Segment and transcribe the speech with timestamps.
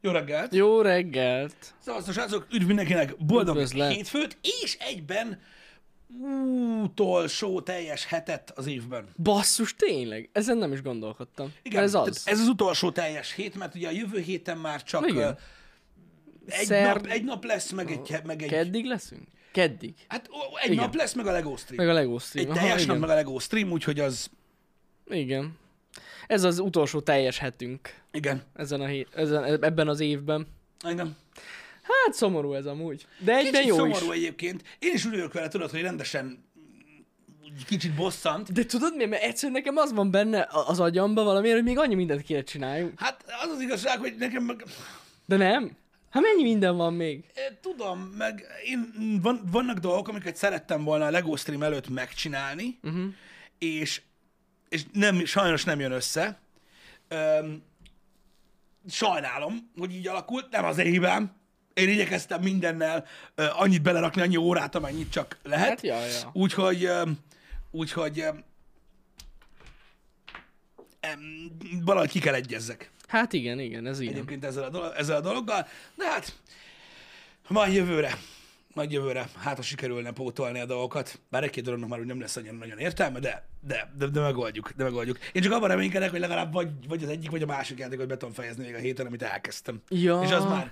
[0.00, 0.54] Jó reggelt!
[0.54, 1.74] Jó reggelt!
[1.78, 2.46] Szevasztok, srácok!
[2.52, 3.16] Üdv mindenkinek!
[3.18, 3.92] Boldog Üdvözlet.
[3.92, 5.40] hétfőt, és egyben
[6.82, 9.08] utolsó teljes hetet az évben.
[9.22, 10.28] Basszus, tényleg?
[10.32, 11.52] Ezen nem is gondolkodtam.
[11.62, 12.22] Igen, ez az.
[12.24, 15.38] ez az utolsó teljes hét, mert ugye a jövő héten már csak Igen.
[16.46, 19.22] egy, Szerd- nap, egy nap lesz, meg egy, meg egy Keddig leszünk?
[19.52, 19.94] Keddig.
[20.08, 20.28] hát
[20.62, 20.84] egy Igen.
[20.84, 21.84] nap lesz, meg a Lego stream.
[21.84, 22.50] Meg a Lego stream.
[22.50, 22.98] egy teljes nap, igen.
[22.98, 24.30] meg a Lego stream, úgyhogy az,
[25.06, 25.58] igen.
[26.30, 30.46] Ez az utolsó teljes hetünk igen, ezen a hét, ezen, ebben az évben.
[30.88, 31.16] igen.
[31.82, 33.06] Hát szomorú ez amúgy.
[33.18, 34.18] De egyben Kicsit jó szomorú is.
[34.18, 34.62] egyébként.
[34.78, 36.44] Én is örülök vele, tudod, hogy rendesen
[37.66, 38.52] kicsit bosszant.
[38.52, 39.04] De tudod mi?
[39.04, 43.00] Mert egyszerűen nekem az van benne az agyamba valamiért, hogy még annyi mindent kéne csináljunk.
[43.00, 44.64] Hát az az igazság, hogy nekem meg...
[45.26, 45.76] De nem?
[46.10, 47.24] Hát mennyi minden van még?
[47.60, 53.04] Tudom, meg én, van, vannak dolgok, amiket szerettem volna a Lego stream előtt megcsinálni, uh-huh.
[53.58, 54.02] és,
[54.70, 56.38] és nem, sajnos nem jön össze.
[57.08, 57.62] Öm,
[58.88, 61.38] sajnálom, hogy így alakult, nem az én hibám.
[61.74, 65.68] Én igyekeztem mindennel ö, annyit belerakni, annyi órát, amennyit csak lehet.
[65.68, 66.30] Hát, ja, ja.
[66.32, 66.88] Úgyhogy,
[67.70, 68.44] úgyhogy öm,
[71.00, 71.20] em,
[71.84, 74.12] valahogy ki kell egyezzek Hát igen, igen, ez ilyen.
[74.12, 76.36] egyébként ezzel a, dolog, ezzel a dologgal, de hát
[77.48, 78.18] majd jövőre,
[78.74, 82.36] majd jövőre, hát ha sikerülne pótolni a dolgokat, bár egy-két dolognak már úgy nem lesz
[82.36, 85.18] annyira nagyon értelme, de, de, de, de megoldjuk, de megoldjuk.
[85.32, 88.16] Én csak abban reménykedek, hogy legalább vagy, vagy az egyik, vagy a másik játékot be
[88.16, 89.82] tudom fejezni még a héten, amit elkezdtem.
[89.88, 90.20] Ja.
[90.22, 90.70] És az már,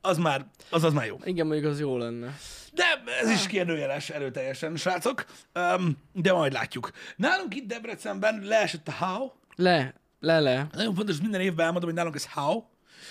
[0.00, 1.18] az már, az az már jó.
[1.24, 2.38] Igen, mondjuk az jó lenne.
[2.72, 2.84] De
[3.20, 6.90] ez is kérdőjeles erőteljesen, srácok, um, de majd látjuk.
[7.16, 10.66] Nálunk itt Debrecenben leesett a how, Le, le, le.
[10.72, 12.62] nagyon fontos, minden évben elmondom, hogy nálunk ez how,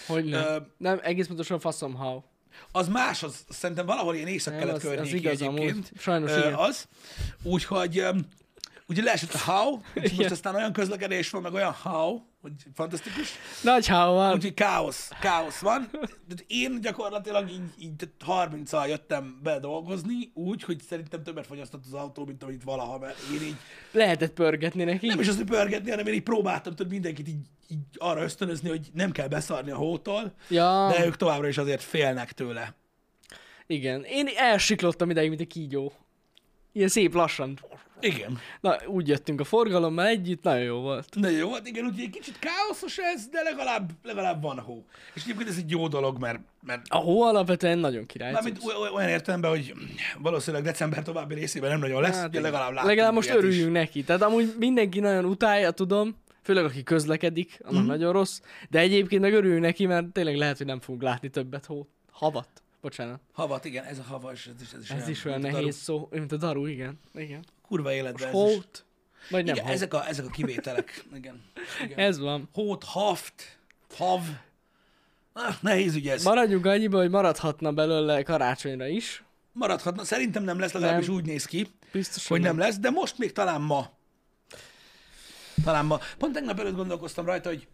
[0.07, 0.43] Hogy nem?
[0.43, 2.21] Ö, nem, egész pontosan faszom how.
[2.71, 5.49] Az más, az szerintem valahol ilyen észak-kelet Nem, az- az környéki egyébként.
[5.59, 5.89] amúgy.
[5.99, 6.53] Sajnos igen.
[6.53, 6.87] Az.
[7.43, 8.25] Úgyhogy öm,
[8.87, 13.29] ugye leesett a how, és most aztán olyan közlekedés van, meg olyan how, hogy fantasztikus.
[13.61, 14.33] Nagy van.
[14.33, 15.89] Úgyhogy káosz, káosz van.
[16.27, 21.93] De én gyakorlatilag így, így 30-al jöttem be dolgozni, úgy, hogy szerintem többet fogyasztott az
[21.93, 23.55] autó, mint amit valaha, mert én így
[23.91, 25.07] Lehetett pörgetni neki.
[25.07, 28.69] nem is az, hogy pörgetni, hanem én így próbáltam tudod, mindenkit így, így arra ösztönözni,
[28.69, 32.75] hogy nem kell beszarni a hótól, Ja, de ők továbbra is azért félnek tőle.
[33.67, 34.03] igen.
[34.03, 35.93] Én elsiklottam ideig, mint egy kígyó.
[36.71, 37.59] Ilyen szép lassan.
[38.03, 38.37] Igen.
[38.61, 41.15] Na, úgy jöttünk a forgalommal együtt, nagyon jó volt.
[41.15, 44.85] Na jó, hát igen, úgyhogy egy kicsit káoszos ez, de legalább, legalább van hó.
[45.13, 48.31] És egyébként ez egy jó dolog, mert, mert A hó alapvetően nagyon király.
[48.31, 48.59] mármint
[48.93, 49.73] olyan értelemben, hogy
[50.17, 53.45] valószínűleg december további részében nem nagyon lesz, hát, de legalább látunk Legalább most ilyet is.
[53.45, 54.03] örüljünk neki.
[54.03, 57.87] Tehát amúgy mindenki nagyon utálja, tudom, főleg aki közlekedik, annak mm.
[57.87, 61.65] nagyon rossz, de egyébként meg örüljünk neki, mert tényleg lehet, hogy nem fogunk látni többet
[61.65, 61.87] hó.
[62.11, 62.47] Havat.
[62.81, 63.19] Bocsánat.
[63.33, 65.75] Havat, igen, ez a havas, ez is, ez is Ez is olyan mint a nehéz
[65.75, 66.99] szó, mint a daru, igen.
[67.13, 67.43] Igen.
[67.73, 68.39] Kurva életben ez is.
[68.39, 68.85] Hót.
[69.29, 69.75] Vagy nem Igen, hót.
[69.75, 71.05] ezek a, ezek a kivételek.
[71.15, 71.41] Igen.
[71.83, 71.97] igen.
[71.97, 72.49] Ez van.
[72.53, 73.59] Hót, haft,
[73.95, 74.21] hav.
[75.33, 76.23] Ah, nehéz ügy ez.
[76.23, 79.23] Maradjunk annyiba, hogy maradhatna belőle karácsonyra is.
[79.51, 80.03] Maradhatna.
[80.03, 81.15] Szerintem nem lesz, legalábbis Nem.
[81.15, 83.89] úgy néz ki, Biztosan hogy nem lesz, de most még talán ma.
[85.63, 85.99] Talán ma.
[86.17, 87.67] Pont tegnap előtt gondolkoztam rajta, hogy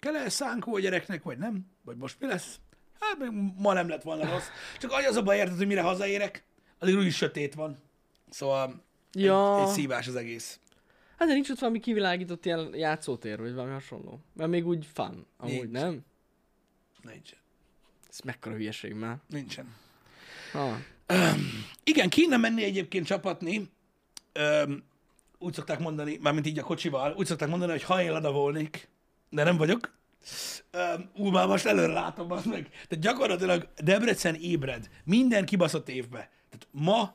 [0.00, 1.66] kell-e szánkó a gyereknek, vagy nem?
[1.84, 2.58] Vagy most mi lesz?
[3.00, 4.46] Hát még ma nem lett volna rossz.
[4.78, 6.44] Csak az a baj, érted, hogy mire hazaérek,
[6.78, 7.84] addig úgyis sötét van.
[8.30, 9.56] Szóval Ja.
[9.60, 10.60] egy, egy szívás az egész.
[11.18, 14.20] Hát de nincs ott valami kivilágított ilyen játszótér, vagy valami hasonló.
[14.34, 15.26] Mert még úgy fun.
[15.36, 15.70] Amúgy Nincs.
[15.70, 16.04] nem?
[17.02, 17.38] Nincsen.
[18.08, 19.16] Ez mekkora hülyeség már.
[19.28, 19.74] Nincsen.
[20.52, 20.76] Ha.
[21.84, 23.70] Igen, kéne menni egyébként csapatni.
[24.32, 24.82] Öm,
[25.38, 28.88] úgy szokták mondani, mármint így a kocsival, úgy szokták mondani, hogy ha én Lada volnék,
[29.30, 29.94] de nem vagyok.
[31.14, 32.68] Ú, már most előre látom azt meg.
[32.70, 36.30] Tehát gyakorlatilag Debrecen ébred minden kibaszott évbe.
[36.48, 37.14] Tehát ma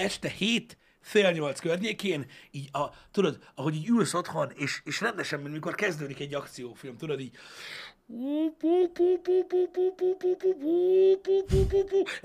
[0.00, 5.40] este 7 fél nyolc környékén, így a, tudod, ahogy így ülsz otthon, és, és rendesen,
[5.40, 7.38] mint mikor kezdődik egy akciófilm, tudod, így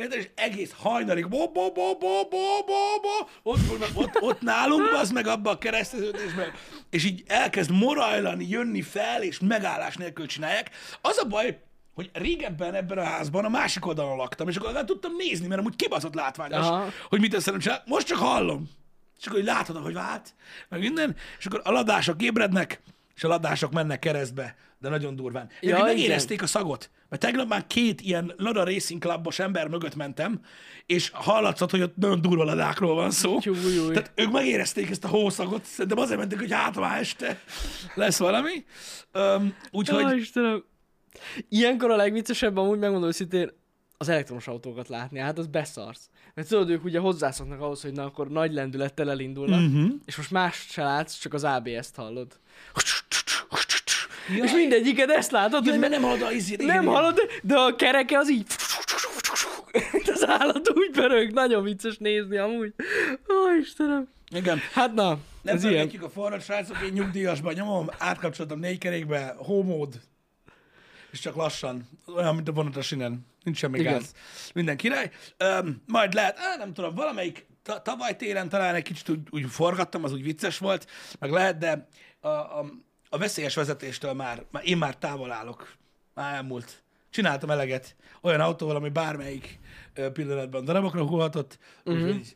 [0.09, 3.59] és egész hajnalig bo, bo, bo, bo, bo, bo, bo, ott,
[3.95, 6.51] ott, ott nálunk, az meg abba a kereszteződésben,
[6.89, 10.69] és így elkezd morajlani, jönni fel, és megállás nélkül csinálják.
[11.01, 11.59] Az a baj,
[11.95, 15.59] hogy régebben ebben a házban a másik oldalon laktam, és akkor legalább tudtam nézni, mert
[15.59, 16.87] amúgy kibaszott látványos, Aha.
[17.09, 17.83] hogy mit teszem csinál.
[17.85, 18.69] Most csak hallom.
[19.19, 20.33] És akkor így látod, hogy vált,
[20.69, 22.81] meg minden, és akkor a ladások ébrednek,
[23.15, 25.49] és a ladások mennek keresztbe, de nagyon durván.
[25.61, 29.95] Ja, Ja, megérezték a szagot, mert tegnap már két ilyen Lada Racing Clubos ember mögött
[29.95, 30.39] mentem,
[30.85, 33.39] és hallatszott, hogy ott nagyon durva ladákról van szó.
[33.39, 33.93] Tyúj, júj.
[33.93, 37.39] Tehát ők megérezték ezt a hószagot, szerintem azért mentek, hogy hát este
[37.95, 38.65] lesz valami.
[39.71, 40.17] Úgyhogy Hogy...
[40.17, 40.63] Istenem.
[41.49, 43.51] Ilyenkor a legviccesebb amúgy megmondom őszintén
[43.97, 46.09] az elektromos autókat látni, hát az beszarsz.
[46.33, 49.91] Mert tudod, ők ugye hozzászoknak ahhoz, hogy na akkor nagy lendülettel elindulnak, uh-huh.
[50.05, 52.39] és most más se látsz, csak az ABS-t hallod.
[54.41, 57.75] És mindegyiket ezt látod, Jaj, hogy mert nem halad a igen, nem hallod, de a
[57.75, 58.45] kereke az így...
[60.13, 61.31] Az állat úgy pörög.
[61.31, 62.73] Nagyon vicces nézni amúgy.
[63.29, 64.07] Ó, Istenem.
[64.35, 64.59] Igen.
[64.73, 65.89] Hát na, Nem ez ilyen.
[66.01, 70.01] a forrat, srácok, én nyugdíjasban nyomom, átkapcsoltam négy kerékbe, homód,
[71.15, 73.93] és csak lassan, olyan, mint a vonat a sinen, nincs semmi Igen.
[73.93, 74.13] gáz.
[74.53, 75.11] Minden király.
[75.37, 79.45] Öm, majd lehet, á, nem tudom, valamelyik ta- tavaly télen talán egy kicsit úgy, úgy
[79.49, 80.87] forgattam, az úgy vicces volt,
[81.19, 81.87] meg lehet, de
[82.19, 82.65] a, a,
[83.09, 85.73] a veszélyes vezetéstől már, már, én már távol állok.
[86.13, 86.83] Már elmúlt.
[87.09, 89.59] Csináltam eleget olyan autóval, ami bármelyik
[90.13, 91.95] pillanatban darabokra hullhatott, Mhm.
[91.95, 92.07] uh-huh.
[92.07, 92.35] úgyhogy úgy,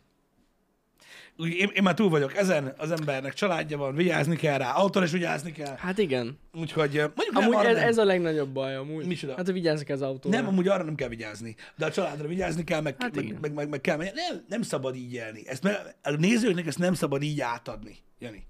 [1.47, 5.11] én, én már túl vagyok ezen, az embernek családja van, vigyázni kell rá, autóra is
[5.11, 6.39] vigyázni kell, Hát igen.
[6.53, 7.87] úgyhogy mondjuk nem, Amúgy arra ez, nem.
[7.87, 9.05] ez a legnagyobb baj amúgy.
[9.05, 9.35] Micsoda?
[9.35, 10.37] Hát, hogy vigyázzak ez autóra.
[10.37, 11.55] Nem, amúgy arra nem kell vigyázni.
[11.77, 13.97] De a családra vigyázni kell, meg, Hát meg, meg, meg, meg, kell.
[13.97, 15.47] Nem, nem szabad így élni.
[15.47, 15.65] Ezt,
[16.03, 18.47] a nézőknek ezt nem szabad így átadni, Jani.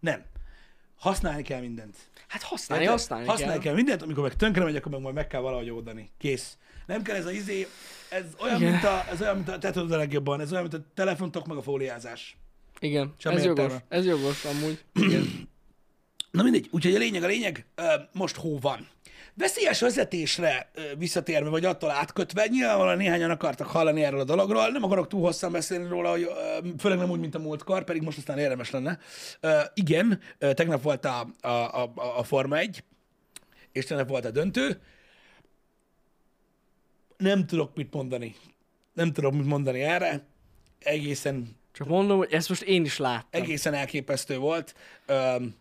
[0.00, 0.22] Nem.
[0.98, 1.96] Használni kell mindent.
[2.28, 2.98] Hát használni, Érted?
[2.98, 3.62] használni, használni kell.
[3.62, 3.74] kell.
[3.74, 6.10] mindent, amikor meg tönkre megy, akkor meg majd meg kell valahogy oldani.
[6.18, 6.56] Kész.
[6.92, 7.66] Nem kell ez a izé,
[8.08, 8.70] ez olyan, Igen.
[8.70, 11.46] mint a, ez olyan, mint a, te tudod a legjobban, ez olyan, mint a telefontok
[11.46, 12.36] meg a fóliázás.
[12.80, 13.62] Igen, Semmi ez jogos.
[13.62, 13.84] értelme.
[13.88, 14.84] Ez jogos amúgy.
[14.94, 15.48] Igen.
[16.30, 17.66] Na mindegy, úgyhogy a lényeg, a lényeg,
[18.12, 18.88] most hó van.
[19.34, 25.08] Veszélyes vezetésre visszatérve, vagy attól átkötve, nyilvánvalóan néhányan akartak hallani erről a dologról, nem akarok
[25.08, 26.28] túl hosszan beszélni róla, hogy,
[26.78, 28.98] főleg nem úgy, mint a múltkor, pedig most aztán érdemes lenne.
[29.74, 32.84] Igen, tegnap volt a, a, a, a Forma 1,
[33.72, 34.80] és tegnap volt a döntő.
[37.22, 38.34] Nem tudok mit mondani.
[38.92, 40.24] Nem tudok mit mondani erre.
[40.78, 43.42] Egészen Csak mondom, hogy ezt most én is láttam.
[43.42, 44.74] egészen elképesztő volt.
[45.06, 45.54] Öm,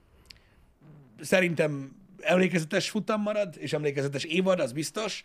[1.21, 5.23] szerintem emlékezetes futam marad, és emlékezetes évad, az biztos.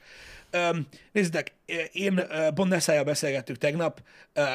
[0.51, 1.53] Öm, nézzétek,
[1.93, 2.21] én
[2.55, 4.03] pont Nessájjal beszélgettük tegnap,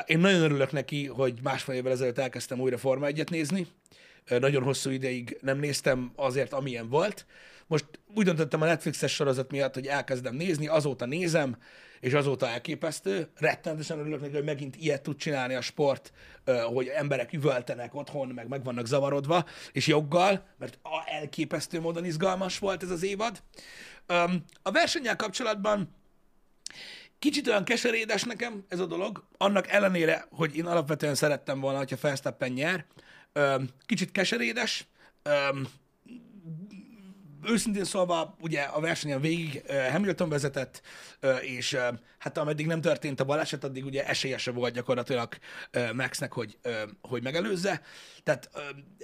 [0.05, 3.67] én nagyon örülök neki, hogy másfél évvel ezelőtt elkezdtem újra Forma 1 nézni.
[4.27, 7.25] Nagyon hosszú ideig nem néztem azért, amilyen volt.
[7.71, 7.85] Most
[8.15, 11.57] úgy döntöttem a Netflixes sorozat miatt, hogy elkezdem nézni, azóta nézem,
[11.99, 13.29] és azóta elképesztő.
[13.35, 16.11] Rettenetesen örülök neki, hogy megint ilyet tud csinálni a sport,
[16.73, 22.83] hogy emberek üvöltenek otthon, meg meg vannak zavarodva, és joggal, mert elképesztő módon izgalmas volt
[22.83, 23.43] ez az évad.
[24.61, 25.95] A versennyel kapcsolatban
[27.19, 31.97] Kicsit olyan keserédes nekem ez a dolog, annak ellenére, hogy én alapvetően szerettem volna, hogyha
[32.01, 32.85] Verstappen nyer.
[33.85, 34.87] Kicsit keserédes.
[37.45, 40.81] Őszintén szólva, ugye a versenyen végig Hamilton vezetett,
[41.41, 41.77] és
[42.17, 45.37] hát ameddig nem történt a baleset, addig ugye esélyese volt gyakorlatilag
[45.93, 46.57] Maxnek, hogy,
[47.01, 47.81] hogy megelőzze.
[48.23, 48.49] Tehát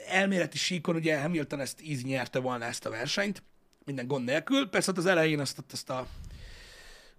[0.08, 3.44] elméleti síkon ugye Hamilton ezt easy nyerte volna ezt a versenyt,
[3.86, 4.70] minden gond nélkül.
[4.70, 6.08] Persze az elején azt, azt a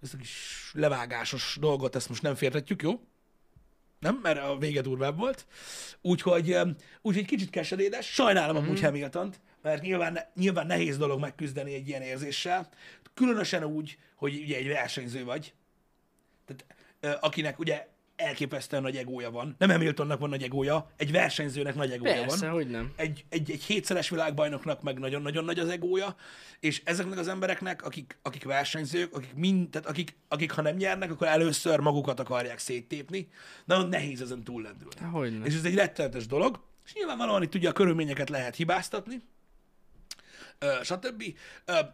[0.03, 2.99] ezt a kis levágásos dolgot, ezt most nem fértetjük, jó?
[3.99, 5.45] Nem, mert a vége durvább volt.
[6.01, 6.57] Úgyhogy,
[7.01, 8.13] úgyhogy kicsit keserédes.
[8.13, 8.65] Sajnálom Mhm.
[8.65, 12.69] amúgy Hamiltont, mert nyilván, nyilván nehéz dolog megküzdeni egy ilyen érzéssel.
[13.13, 15.53] Különösen úgy, hogy ugye egy versenyző vagy.
[16.45, 17.87] Tehát akinek ugye
[18.19, 19.55] elképesztően nagy egója van.
[19.57, 22.93] Nem Hamiltonnak van nagy egója, egy versenyzőnek nagy egója Persze, van hogy nem.
[22.95, 26.15] egy, egy, egy hétszeres világbajnoknak meg nagyon-nagyon nagy az egója,
[26.59, 31.11] és ezeknek az embereknek, akik, akik versenyzők, akik, mind, tehát akik, akik ha nem nyernek,
[31.11, 33.27] akkor először magukat akarják széttépni,
[33.65, 35.01] nagyon nehéz ezen túllendülni.
[35.11, 35.45] Hogy nem.
[35.45, 39.21] És ez egy rettenetes dolog, és nyilvánvalóan itt ugye a körülményeket lehet hibáztatni,
[40.83, 41.23] stb.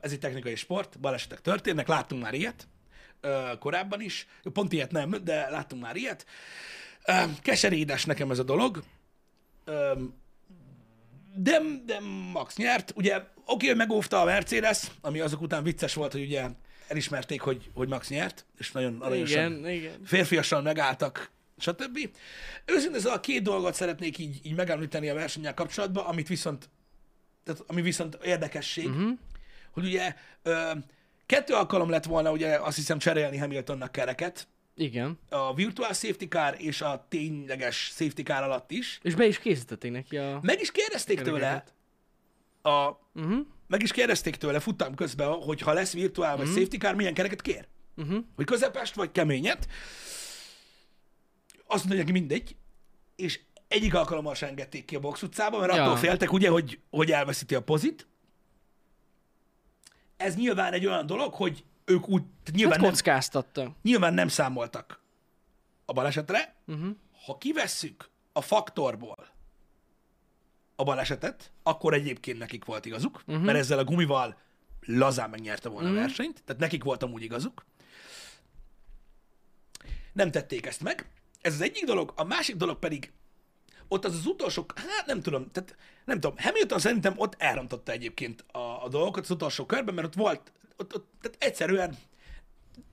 [0.02, 2.68] Ez egy technikai sport, balesetek történnek, láttunk már ilyet
[3.60, 6.26] korábban is, pont ilyet nem, de láttunk már ilyet.
[7.42, 8.84] Keserédes nekem ez a dolog,
[11.36, 12.00] de, de
[12.32, 12.94] Max nyert.
[12.96, 16.48] Ugye oké, hogy megóvta a Mercedes, ami azok után vicces volt, hogy ugye
[16.88, 20.04] elismerték, hogy, hogy Max nyert, és nagyon aranyosan Igen, igen.
[20.04, 22.10] férfiasan megálltak, stb.
[22.66, 26.70] Őszintén szóval két dolgot szeretnék így, így megemlíteni a versennyel kapcsolatban, amit viszont,
[27.46, 29.18] tehát, ami viszont érdekesség, uh-huh.
[29.72, 30.72] hogy ugye ö,
[31.26, 35.20] kettő alkalom lett volna, ugye azt hiszem cserélni Hamiltonnak kereket, Igen.
[35.30, 39.00] a virtual safety car és a tényleges safety car alatt is.
[39.02, 40.40] És be is készítették neki a...
[40.42, 41.74] Meg is kérdezték tőle, Kerekeket.
[42.62, 43.46] a, Uh-huh.
[43.68, 47.42] meg is kérdezték tőle futam közben, hogy ha lesz virtuál vagy safety car, milyen kereket
[47.42, 47.68] kér.
[47.96, 48.24] Uh-huh.
[48.36, 49.68] Hogy közepest vagy keményet.
[51.68, 52.56] Azt mondja neki mindegy,
[53.16, 55.84] és egyik alkalommal sem engedték ki a box utcába, mert Ja.
[55.84, 58.08] attól féltek ugye, hogy, hogy elveszíti a pozit.
[60.18, 63.76] Ez nyilván egy olyan dolog, hogy ők úgy, nyilván, Hát nem, kockáztatta.
[63.82, 65.00] nyilván nem számoltak
[65.86, 66.56] a balesetre.
[66.68, 66.96] Uh-huh.
[67.26, 69.28] Ha kivesszük a faktorból
[70.76, 73.44] a balesetet, akkor egyébként nekik volt igazuk, uh-huh.
[73.44, 74.38] mert ezzel a gumival
[74.82, 76.04] lazán megnyerte volna uh-huh.
[76.04, 77.66] a versenyt, tehát nekik volt amúgy igazuk.
[80.14, 81.10] Nem tették ezt meg.
[81.42, 82.14] Ez az egyik dolog.
[82.16, 83.12] A másik dolog pedig,
[83.88, 85.76] ott az az utolsó, hát nem tudom, tehát
[86.06, 90.14] nem tudom, Hamilton szerintem ott elrontotta egyébként a, a dolgokat az utolsó körben, mert ott
[90.14, 91.96] volt, ott, ott tehát egyszerűen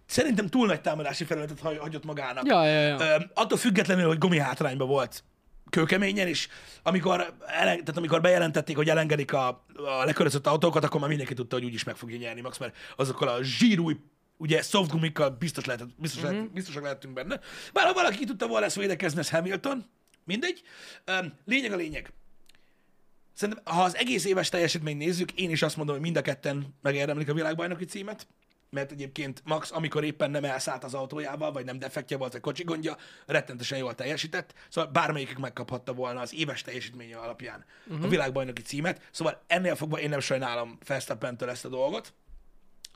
[0.06, 2.46] szerintem túl nagy támadási felületet hagy- hagyott magának.
[2.46, 2.96] Ja, ja, ja.
[3.00, 5.24] Ö, attól függetlenül, hogy gumi hátrányban volt
[5.70, 6.48] kőkeményen, és
[6.82, 11.56] amikor, ele, tehát amikor bejelentették, hogy elengedik a, a lekörözött autókat, akkor már mindenki tudta,
[11.56, 13.96] hogy úgyis meg fogja nyerni Max, mert azokkal a zsírúj
[14.36, 16.32] ugye softgumikkal biztos, lehetett, biztos Mhm.
[16.32, 17.40] lehet, biztosak lehetünk benne.
[17.72, 19.84] Bár ha valaki ki tudta volna ezt védekezni, ez Hamilton,
[20.24, 20.62] mindegy.
[21.44, 22.12] Lényeg a lényeg.
[23.34, 26.74] Szerintem, ha az egész éves teljesítményt nézzük, én is azt mondom, hogy mind a ketten
[26.82, 28.26] megérdemlik a világbajnoki címet,
[28.70, 32.64] mert egyébként Max, amikor éppen nem elszállt az autójával, vagy nem defektje volt, vagy kocsi
[32.64, 38.04] gondja, rettentesen jól teljesített, szóval bármelyikük megkaphatta volna az éves teljesítménye alapján uh-huh.
[38.04, 42.12] a világbajnoki címet, szóval ennél fogva én nem sajnálom Verstappentől ezt a dolgot.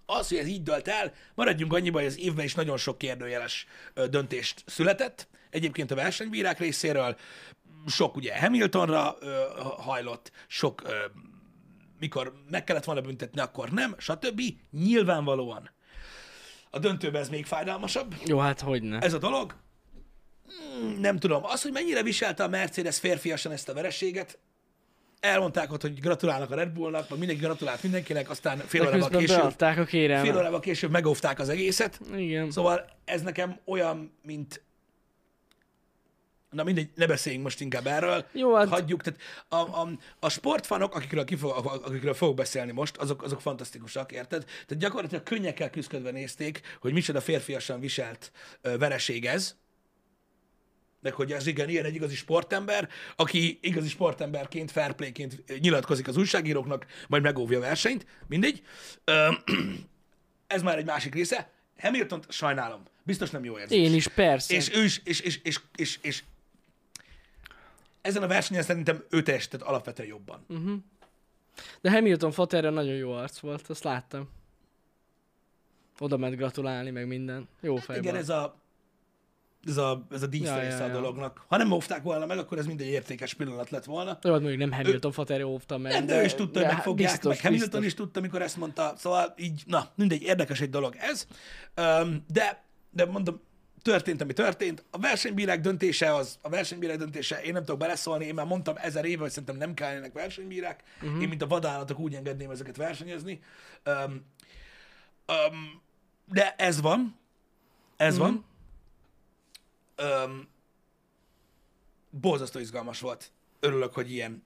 [0.07, 3.67] Az, hogy ez így dölt el, maradjunk annyiba, hogy az évben is nagyon sok kérdőjeles
[4.11, 5.29] döntést született.
[5.51, 7.17] Egyébként a versenybírák részéről
[7.87, 9.41] sok ugye Hamiltonra ö,
[9.79, 10.95] hajlott, sok ö,
[11.99, 14.43] mikor meg kellett volna büntetni, akkor nem, stb.
[14.71, 15.71] Nyilvánvalóan
[16.71, 18.99] a döntőben ez még fájdalmasabb, Jó, hát hogy ne.
[18.99, 19.55] ez a dolog.
[20.47, 21.45] Hmm, Nem tudom.
[21.45, 24.39] Az, hogy mennyire viselte a Mercedes férfiasan ezt a vereséget,
[25.21, 29.09] elmondták ott, hogy gratulálnak a Red Bullnak, meg mindenki gratulált mindenkinek, aztán fél De órával
[29.09, 32.01] később, a fél órával később megóvták az egészet.
[32.17, 32.51] Igen.
[32.51, 34.65] Szóval ez nekem olyan, mint...
[36.57, 38.27] Na mindegy, ne beszéljünk most inkább erről.
[38.33, 39.03] Jó, hát- Hagyjuk.
[39.03, 39.89] Tehát a, a,
[40.21, 44.45] a sportfanok, akikről, kifog, akikről fogok beszélni most, azok, azok fantasztikusak, érted?
[44.45, 49.57] Tehát gyakorlatilag könnyekkel küzdködve nézték, hogy micsoda férfiasan viselt ö, vereség ez,
[51.01, 56.17] meg hogy ez igen, ilyen egy igazi sportember, aki igazi sportemberként, fair playként nyilatkozik az
[56.17, 58.63] újságíróknak, majd megóvja a versenyt, mindegy.
[59.05, 59.29] Ö,
[60.47, 61.51] ez már egy másik része.
[61.79, 62.83] hamilton sajnálom.
[63.03, 63.79] Biztos nem jó érzés.
[63.79, 64.55] Én is, persze.
[64.55, 66.23] És ő is, és, és, és, és, és
[68.07, 70.45] ezen a versenyen szerintem ő teljesített alapvetően jobban.
[70.49, 70.75] Mhm.
[71.81, 74.29] De Hamilton faterre nagyon jó arc volt, azt láttam.
[75.99, 77.49] Oda ment gratulálni, meg minden.
[77.61, 78.23] Jó fej Igen, volt.
[78.23, 78.65] ez a
[79.67, 81.45] ez a, ez a Ja, ja, a dolognak.
[81.47, 84.19] Ha nem óvták volna meg, akkor ez mindegy értékes pillanat lett volna.
[84.23, 85.93] Jó, hát mondjuk nem Hamilton faterre óvta meg.
[85.93, 87.87] Nem, de ő is tudta, hogy megfogják, biztos, meg Hamilton biztos.
[87.87, 88.93] is tudta, amikor ezt mondta.
[88.97, 91.27] Szóval így, na, mindegy, érdekes egy dolog ez.
[91.75, 93.41] Öm, de, de mondom,
[93.87, 94.85] történt, ami történt.
[94.91, 99.05] A versenybírák döntése az, a versenybírák döntése, én nem tudok beleszólni, én már mondtam ezer
[99.05, 100.83] éve, hogy szerintem nem kellene versenybírák.
[101.03, 101.23] Uh-huh.
[101.23, 103.41] Én, mint a vadállatok úgy engedném ezeket versenyezni.
[103.83, 104.25] Öm,
[105.27, 105.81] öm,
[106.25, 107.19] de ez van.
[107.97, 108.29] Ez uh-huh.
[108.29, 108.45] van.
[109.97, 110.49] Öm,
[112.11, 113.31] borzasztó izgalmas volt.
[113.61, 114.45] Örülök, hogy ilyen,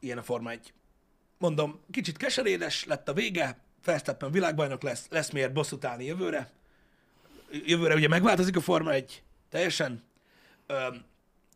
[0.00, 0.72] ilyen a Forma 1.
[1.38, 6.50] Mondom, kicsit keserédes lett a vége, Verstappen világbajnok lesz, lesz miért bosszút állni jövőre.
[7.50, 10.02] Jövőre ugye megváltozik a Forma 1 teljesen.
[10.66, 11.04] Öm,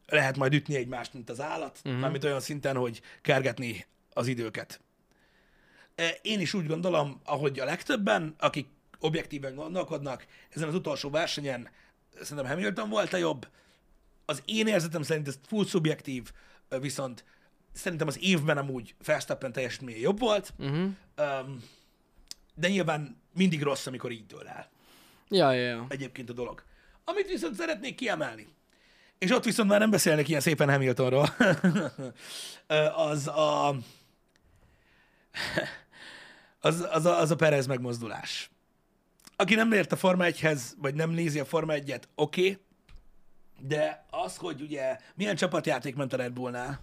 [0.07, 2.01] lehet majd ütni egymást, mint az állat, uh-huh.
[2.01, 4.81] mármint olyan szinten, hogy kergetni az időket.
[5.95, 8.69] E, Én is úgy gondolom, ahogy a legtöbben, akik
[9.01, 11.69] objektíven gondolkodnak, ezen az utolsó versenyen
[12.23, 13.49] szerintem Hamilton volt a jobb.
[14.25, 16.33] Az én érzetem szerint ez full szubjektív,
[16.69, 17.25] viszont
[17.73, 20.91] szerintem az évben amúgy Verstappen teljesítménye jobb volt, Uh-huh.
[22.55, 24.73] de nyilván mindig rossz, amikor így dől el
[25.29, 25.87] Ja, ja, ja.
[25.89, 26.63] egyébként a dolog.
[27.05, 28.47] Amit viszont szeretnék kiemelni,
[29.19, 31.29] és ott viszont már nem beszélnek ilyen szépen Hamiltonról,
[33.11, 33.69] az a,
[36.61, 38.51] az, az, a, az a Perez megmozdulás.
[39.37, 42.63] Aki nem ért a Forma 1-hez, vagy nem nézi a Forma 1-et, oké, okay,
[43.61, 46.81] de az, hogy ugye milyen csapatjáték ment a Red Bullnál,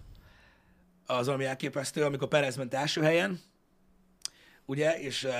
[1.06, 3.40] az valami elképesztő, amikor Perez ment első helyen,
[4.64, 5.32] ugye, és uh,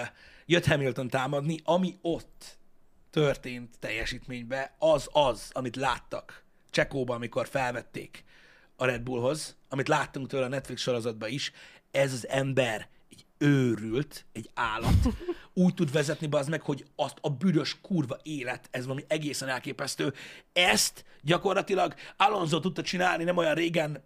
[0.46, 2.58] jött Hamilton támadni, ami ott
[3.12, 8.24] történt teljesítménybe, az az, amit láttak Csekóban, amikor felvették
[8.76, 11.52] a Red Bullhoz, amit láttunk tőle a Netflix sorozatban is,
[11.90, 15.08] ez az ember egy őrült, egy állat,
[15.52, 19.48] úgy tud vezetni be az meg, hogy azt a büdös kurva élet, ez valami egészen
[19.48, 20.14] elképesztő.
[20.52, 24.02] Ezt gyakorlatilag Alonso tudta csinálni nem olyan régen,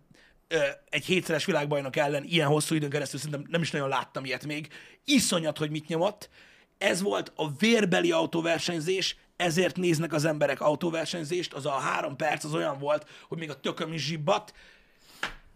[0.88, 4.68] egy hétszeres világbajnok ellen ilyen hosszú időn keresztül szerintem nem is nagyon láttam ilyet még.
[5.04, 6.30] Iszonyat, hogy mit nyomott.
[6.78, 12.54] Ez volt a vérbeli autóversenyzés, ezért néznek az emberek autóversenyzést, az a három perc az
[12.54, 14.52] olyan volt, hogy még a tököm is zsibbat.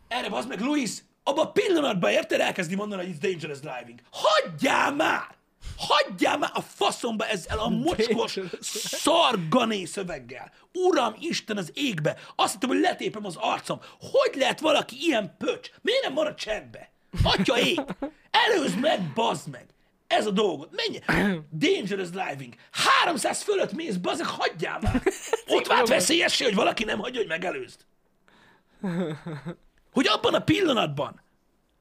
[0.09, 0.91] Erre az meg, Luis,
[1.23, 4.01] abban a pillanatban érted elkezdi mondani, hogy it's dangerous driving.
[4.11, 5.39] Hagyjál már!
[5.77, 10.53] Hagyjál már a faszomba ezzel a mocskos, szargané szöveggel.
[10.73, 12.17] Uram Isten az égbe.
[12.37, 13.81] Azt hittem, hogy letépem az arcom.
[14.01, 15.71] Hogy lehet valaki ilyen pöcs?
[15.83, 16.91] Miért nem marad csendbe?
[17.23, 17.81] Atya ég!
[18.31, 19.67] Előzd meg, bazd meg!
[20.11, 20.71] Ez a dolgot.
[20.73, 20.99] Menj!
[21.67, 22.55] Dangerous driving.
[23.05, 25.03] 300 fölött mész, bazd meg, hagyjál már!
[25.55, 27.81] Ott vált veszélyessé, hogy valaki nem hagyja, hogy megelőzd.
[29.93, 31.23] Hogy abban a pillanatban,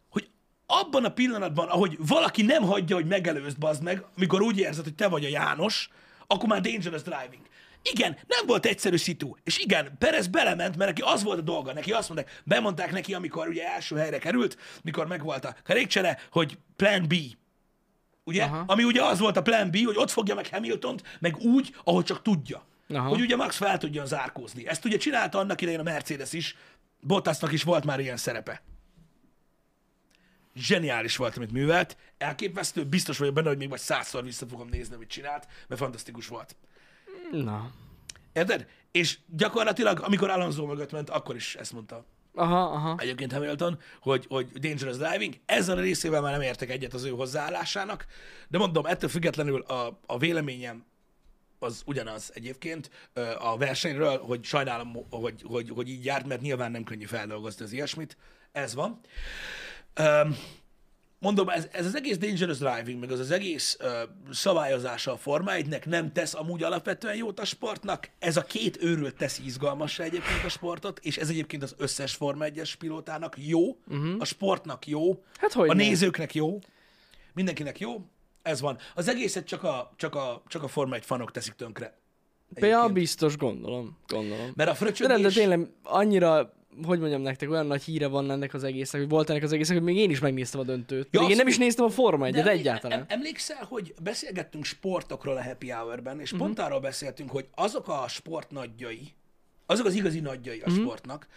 [0.09, 0.29] hogy
[0.65, 4.95] abban a pillanatban, ahogy valaki nem hagyja, hogy megelőzd, bazd meg, amikor úgy érzed, hogy
[4.95, 5.89] te vagy a János,
[6.27, 7.41] akkor már dangerous driving.
[7.81, 9.35] Igen, nem volt egyszerű szitu.
[9.43, 11.73] És igen, Perez belement, mert neki az volt a dolga.
[11.73, 16.57] Neki azt mondták, bemondták neki, amikor ugye első helyre került, mikor megvolt a kerékcsere, hogy
[16.75, 17.13] plan B.
[18.29, 18.43] Ugye?
[18.43, 18.63] Aha.
[18.67, 22.03] Ami ugye az volt a plan B, hogy ott fogja meg Hamiltont, meg úgy, ahogy
[22.03, 22.65] csak tudja.
[22.89, 23.07] Aha.
[23.07, 24.67] Hogy ugye Max fel tudjon zárkózni.
[24.67, 26.55] Ezt ugye csinálta annak idején a Mercedes is,
[27.01, 28.61] Bottasnak is volt már ilyen szerepe.
[30.55, 34.95] Zseniális volt, amit művelt, elképesztő, biztos vagyok benne, hogy még vagy százszor vissza fogom nézni,
[34.95, 36.55] amit csinált, mert fantasztikus volt.
[37.31, 37.71] Na.
[38.33, 38.67] Érted?
[38.91, 42.05] És gyakorlatilag, amikor Alonso mögött ment, akkor is ezt mondta.
[42.33, 42.95] Aha, aha.
[42.97, 45.35] Egyébként Hamilton, hogy, hogy dangerous driving.
[45.45, 48.05] Ezzel a részével már nem értek egyet az ő hozzáállásának,
[48.47, 50.85] de mondom, ettől függetlenül a, a véleményem
[51.59, 52.89] az ugyanaz egyébként
[53.39, 57.71] a versenyről, hogy sajnálom, hogy, hogy, hogy így járt, mert nyilván nem könnyű feldolgozni az
[57.71, 58.17] ilyesmit.
[58.51, 58.99] Ez van.
[61.19, 63.87] Mondom, ez, ez az egész dangerous driving, meg az az egész uh,
[64.31, 68.09] szabályozása a Forma 1 nem tesz amúgy alapvetően jót a sportnak.
[68.19, 72.45] Ez a két őrült teszi izgalmassá egyébként a sportot, és ez egyébként az összes Forma
[72.47, 74.15] 1-es pilótának jó, uh-huh.
[74.19, 75.85] a sportnak jó, hát, hogy a nem.
[75.85, 76.59] nézőknek jó,
[77.33, 78.05] mindenkinek jó.
[78.41, 78.77] Ez van.
[78.95, 81.97] Az egészet csak a, csak a, csak a Forma 1 fanok teszik tönkre.
[82.55, 83.97] Ja, biztos, gondolom.
[84.07, 84.51] gondolom.
[84.55, 85.15] Mert a fröcsögés...
[85.15, 89.09] De, de tényleg annyira hogy mondjam nektek, olyan nagy híre van ennek az egésznek, hogy
[89.09, 91.07] volt ennek az egésznek, hogy még én is megnéztem a döntőt.
[91.11, 93.05] Ja, én nem is néztem a Forma 1 de egyáltalán.
[93.07, 96.47] Emlékszel, hogy beszélgettünk sportokról a Happy Hour-ben, és uh-huh.
[96.47, 99.13] pont arról beszéltünk, hogy azok a sport nagyjai,
[99.65, 100.83] azok az igazi nagyjai a uh-huh.
[100.83, 101.27] sportnak,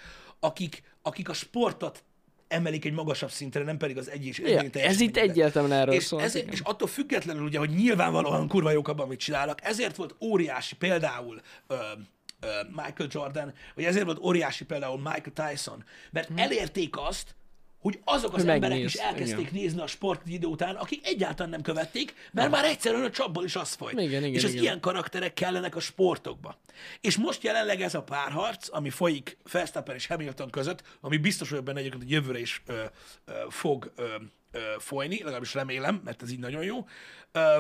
[0.41, 2.05] akik, akik a sportot
[2.53, 6.05] emelik egy magasabb szintre, nem pedig az egy és ja, Ez itt egyértelműen erről és,
[6.05, 6.23] szól.
[6.23, 10.77] Ezért, és attól függetlenül ugye, hogy nyilvánvalóan kurva jók abban, amit csinálnak, ezért volt óriási
[10.77, 11.75] például ö,
[12.69, 16.39] Michael Jordan, vagy ezért volt óriási például Michael Tyson, mert hmm.
[16.39, 17.35] elérték azt,
[17.83, 18.95] hogy azok az hogy emberek megnéz.
[18.95, 19.63] is elkezdték igen.
[19.63, 22.57] nézni a sport idő után, akik egyáltalán nem követték, mert ha.
[22.57, 24.01] már egyszerűen a csapból is az folyt.
[24.01, 24.63] Igen, igen, és az igen.
[24.63, 26.59] ilyen karakterek kellenek a sportokba.
[27.01, 31.65] És most jelenleg ez a párharc, ami folyik Verstappen és Hamilton között, ami biztos vagyok
[31.65, 32.85] benne egyébként, hogy jövőre is ö,
[33.25, 34.15] ö, fog ö,
[34.51, 36.87] ö, folyni, legalábbis remélem, mert ez így nagyon jó.
[37.33, 37.57] Ö,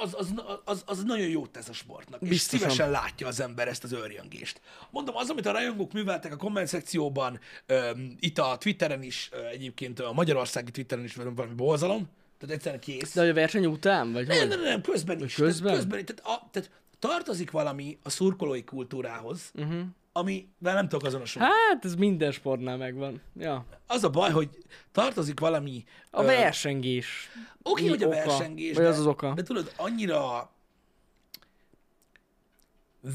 [0.00, 0.34] az, az,
[0.64, 2.34] az, az nagyon jót tesz a sportnak, Biztosan.
[2.34, 4.60] és szívesen látja az ember ezt az őrjöngést.
[4.90, 9.50] Mondom, az, amit a rajongók műveltek a komment szekcióban, um, itt a Twitteren is, uh,
[9.50, 12.08] egyébként a magyarországi Twitteren is valami bolzalom,
[12.38, 13.14] tehát egyszerűen kész.
[13.14, 14.12] De a verseny után?
[14.12, 15.34] Vagy nem, nem, nem, közben is.
[15.34, 15.72] Közben?
[15.72, 19.80] Tehát, közben tehát, a, tehát tartozik valami a szurkolói kultúrához, uh-huh
[20.20, 21.48] amivel nem tudok azonosulni.
[21.48, 23.20] Hát, ez minden sportnál megvan.
[23.36, 23.64] Ja.
[23.86, 24.48] Az a baj, hogy
[24.92, 25.84] tartozik valami...
[26.10, 27.30] A versengés.
[27.62, 29.32] Oké, okay, hogy a versengés, vagy de, az az oka.
[29.34, 30.50] de tudod, annyira...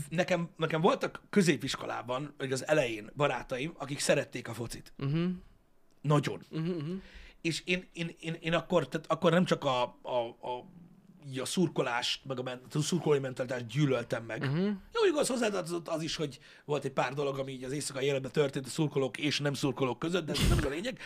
[0.10, 4.94] Nekem, nekem voltak középiskolában, vagy az elején barátaim, akik szerették a focit.
[4.98, 5.30] Uh-huh.
[6.02, 6.46] Nagyon.
[6.50, 7.02] Uh-huh, uh-huh.
[7.42, 10.66] És én, én, én, én akkor, tehát akkor nem csak a, a, a
[11.30, 14.42] így a szurkolás, meg a, ment, a szurkolói mentalitást gyűlöltem meg.
[14.42, 14.66] Uh-huh.
[14.66, 18.32] Jó, igaz, hozzátartozott az is, hogy volt egy pár dolog, ami így az éjszakai életben
[18.32, 21.00] történt a szurkolók és nem szurkolók között, de ez nem a lényeg.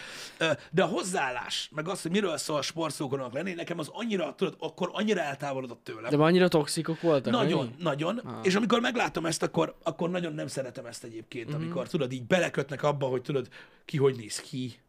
[0.71, 4.55] De a hozzáállás, meg az, hogy miről szól a sportszurkolónak lenni, nekem az annyira, tudod,
[4.59, 6.09] akkor annyira eltávolodott tőlem.
[6.09, 7.33] De annyira toxikok voltak?
[7.33, 7.83] Nagyon, mi?
[7.83, 8.17] nagyon.
[8.17, 8.39] Ah.
[8.41, 11.61] És amikor meglátom ezt, akkor, akkor nagyon nem szeretem ezt egyébként, uh-huh.
[11.63, 13.47] amikor tudod, így belekötnek abba, hogy tudod,
[13.85, 14.79] ki hogy néz ki,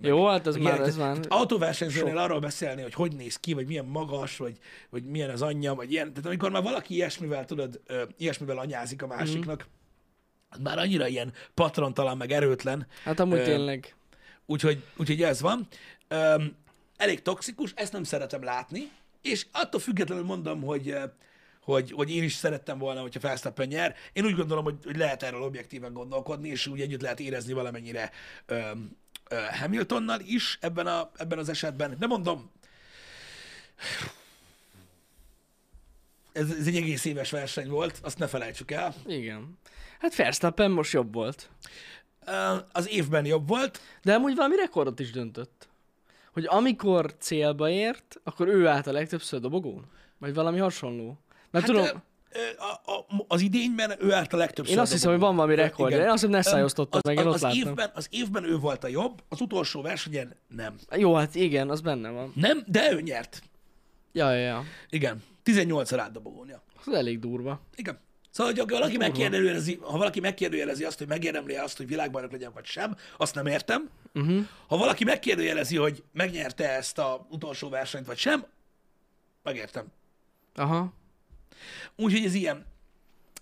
[0.00, 1.18] jó, hát ez már, ez már...
[1.28, 4.58] Autóversenyzőnél arról beszélni, hogy hogy néz ki, vagy milyen magas, vagy,
[4.90, 6.08] vagy milyen az anyja, vagy ilyen.
[6.08, 7.80] Tehát amikor már valaki ilyesmivel, tudod,
[8.16, 9.72] ilyesmivel anyázik a másiknak, mm.
[10.48, 12.86] az már annyira ilyen patrontalan, meg erőtlen.
[13.04, 13.94] Hát amúgy uh, tényleg.
[14.46, 15.68] Úgyhogy, úgyhogy ez van.
[16.10, 16.56] Um,
[16.96, 18.90] elég toxikus, ezt nem szeretem látni,
[19.22, 20.96] és attól függetlenül mondom, hogy
[21.72, 23.94] hogy, hogy én is szerettem volna, hogyha Verstappen nyer.
[24.12, 28.10] Én úgy gondolom, hogy, hogy lehet erről objektíven gondolkodni, és úgy együtt lehet érezni valamennyire
[28.50, 28.96] um,
[29.60, 31.96] Hamiltonnal is ebben, a, ebben az esetben.
[31.98, 32.50] De mondom,
[36.32, 38.94] ez, ez egy egész éves verseny volt, azt ne felejtsük el.
[39.06, 39.58] Igen.
[39.98, 41.50] Hát Verstappen most jobb volt.
[42.72, 43.80] Az évben jobb volt.
[44.02, 45.68] De amúgy valami rekordot is döntött.
[46.32, 49.84] Hogy amikor célba ért, akkor ő állt a legtöbbször dobogón?
[50.18, 51.18] Vagy valami hasonló?
[51.50, 52.02] Mert hát, tudom
[52.58, 54.74] a, a, az idényben ő állt a legtöbbször.
[54.74, 55.92] Én azt hiszem, hogy van valami rekord.
[55.92, 58.84] Én azt hiszem, ne szájoztottak meg, én az, ott az évben, az évben ő volt
[58.84, 60.74] a jobb, az utolsó versenyen nem.
[60.96, 62.32] Jó, hát igen, az benne van.
[62.34, 63.42] Nem, de ő nyert.
[64.12, 64.64] Ja, ja, ja.
[64.88, 66.62] Igen, 18-szor átdobogón, ja.
[66.86, 67.60] Az elég durva.
[67.76, 67.98] Igen.
[68.30, 72.64] Szóval, hogy valaki megkérdőjelezi, ha valaki megkérdőjelezi azt, hogy megérdemli azt, hogy világbajnok legyen, vagy
[72.64, 73.90] sem, azt nem értem.
[74.14, 74.46] Uh-huh.
[74.66, 78.44] Ha valaki megkérdőjelezi, hogy megnyerte ezt a utolsó versenyt, vagy sem,
[79.42, 79.86] megértem.
[80.54, 80.92] Aha.
[81.96, 82.66] Úgyhogy ez ilyen.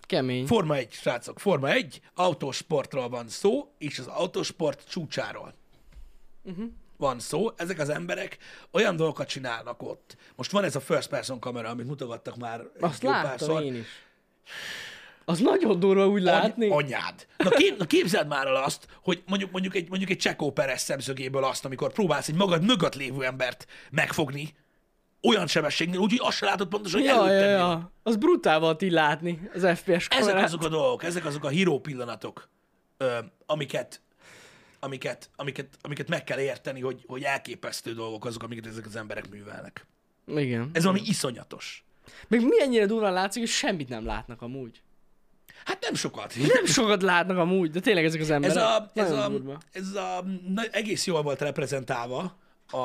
[0.05, 0.45] Kemény.
[0.45, 5.53] Forma 1, srácok, Forma 1, autósportról van szó, és az autósport csúcsáról.
[6.43, 6.63] Mhm.
[6.97, 8.37] van szó, ezek az emberek
[8.71, 10.17] olyan dolgokat csinálnak ott.
[10.35, 13.61] Most van ez a first person kamera, amit mutogattak már Azt jó láttam párszor.
[13.63, 13.87] én is.
[15.25, 16.69] Az nagyon durva úgy látni.
[16.69, 17.27] Any- anyád.
[17.37, 20.81] Na, kép, na képzeld már el azt, hogy mondjuk, mondjuk egy, mondjuk egy Csekó Perez
[20.81, 24.53] szemszögéből azt, amikor próbálsz egy magad mögött lévő embert megfogni,
[25.21, 27.69] olyan sebességnél, úgyhogy azt se látod pontosan, hogy ja, ja, előtted mi van.
[27.69, 27.91] ja.
[28.03, 30.43] Az brutál volt így látni, az FPS Ezek kamerát.
[30.43, 32.49] azok a dolgok, ezek azok a híró pillanatok,
[32.97, 34.01] ö, amiket,
[34.79, 39.29] amiket, amiket, amiket meg kell érteni, hogy, hogy elképesztő dolgok azok, amiket ezek az emberek
[39.29, 39.85] művelnek.
[40.27, 40.69] Igen.
[40.73, 41.85] Ez valami iszonyatos.
[42.27, 44.81] Még milyennyire durván látszik, hogy semmit nem látnak amúgy.
[45.65, 46.33] Hát nem sokat.
[46.53, 48.57] Nem sokat látnak amúgy, de tényleg ezek az emberek.
[48.57, 49.57] Ez a, ez a, durva.
[49.71, 52.37] ez a na, egész jól volt reprezentálva
[52.71, 52.77] a,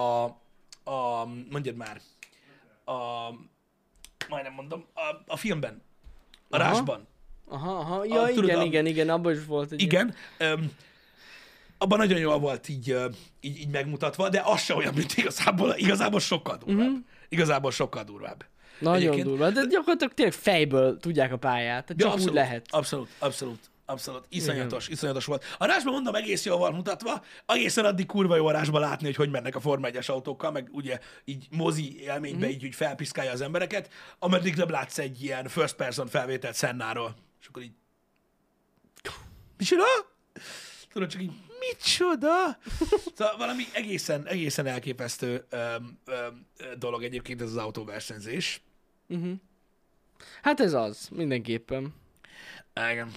[0.90, 2.00] a mondjad már,
[2.84, 3.28] a,
[4.28, 5.82] majdnem mondom, a, a filmben,
[6.50, 6.64] a Aha.
[6.70, 7.06] Rásban.
[7.48, 8.04] Aha, aha.
[8.04, 10.14] Ja, A- igen, tudod, a- igen, igen, abban is volt egy Igen.
[10.38, 10.72] Öm,
[11.78, 12.96] abban nagyon jól volt így,
[13.40, 16.86] így, így megmutatva, de az se olyan, mint igazából, igazából sokkal durvább.
[16.86, 16.98] Uh-huh.
[17.28, 18.44] Igazából sokkal durvább.
[18.78, 22.34] Nagyon Egyébként- durva, de gyakorlatilag tényleg fejből tudják a pályát, tehát Ja, csak abszolút, úgy
[22.34, 22.66] lehet.
[22.70, 24.24] Abszolút, abszolút, abszolút.
[24.28, 24.96] Iszonyatos, Igen.
[24.96, 25.44] iszonyatos volt.
[25.58, 29.16] A rásban mondom egész jól van mutatva, egészen addig kurva jó a rásban látni, hogy
[29.16, 32.54] hogy mennek a Forma 1-es autókkal, meg ugye így mozi élménybe Mhm.
[32.54, 37.14] így, így felpiszkálja az embereket, ameddig nem látsz egy ilyen first person felvételt Sennáról.
[37.40, 37.72] És akkor így...
[39.56, 39.84] Micsoda?
[40.92, 42.58] Tudod, csak így, micsoda?
[43.16, 46.46] Szóval valami egészen, egészen elképesztő öm, öm,
[46.78, 48.62] dolog egyébként ez az autóversenyzés.
[50.42, 51.94] Hát ez az, mindenképpen.
[52.90, 53.10] Igen.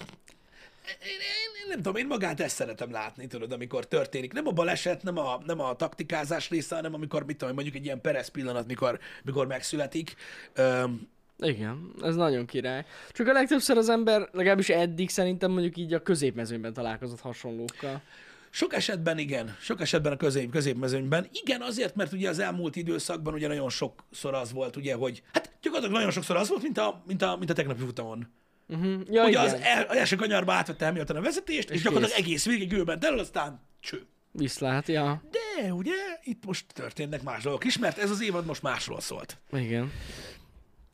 [0.88, 4.32] Én, én, nem tudom, én magát ezt szeretem látni, tudod, amikor történik.
[4.32, 7.84] Nem a baleset, nem a, nem a taktikázás része, hanem amikor, mit tudom, mondjuk egy
[7.84, 10.14] ilyen Perez pillanat, mikor, mikor megszületik.
[10.54, 12.84] Öm, Igen, ez nagyon király.
[13.10, 18.02] Csak a legtöbbször az ember, legalábbis eddig szerintem mondjuk így a középmezőnyben találkozott hasonlókkal.
[18.50, 21.28] sok esetben igen, sok esetben a közép, középmezőnyben.
[21.32, 25.50] Igen, azért, mert ugye az elmúlt időszakban ugye nagyon sokszor az volt, ugye, hogy hát
[25.62, 28.28] gyakorlatilag nagyon sokszor az volt, mint a, mint a, mint a tegnapi futamon.
[28.68, 29.00] Uh-huh.
[29.10, 29.44] Ja, Ugye igen.
[29.44, 32.82] az el, az első kanyarba átvette Hamilton a vezetést, és, és gyakorlatilag egész végig ő
[32.82, 34.06] ment el, aztán cső.
[34.32, 35.22] Viszlát, ja.
[35.30, 39.38] De ugye itt most történnek más dolgok is, mert ez az évad most másról szólt.
[39.52, 39.92] Igen.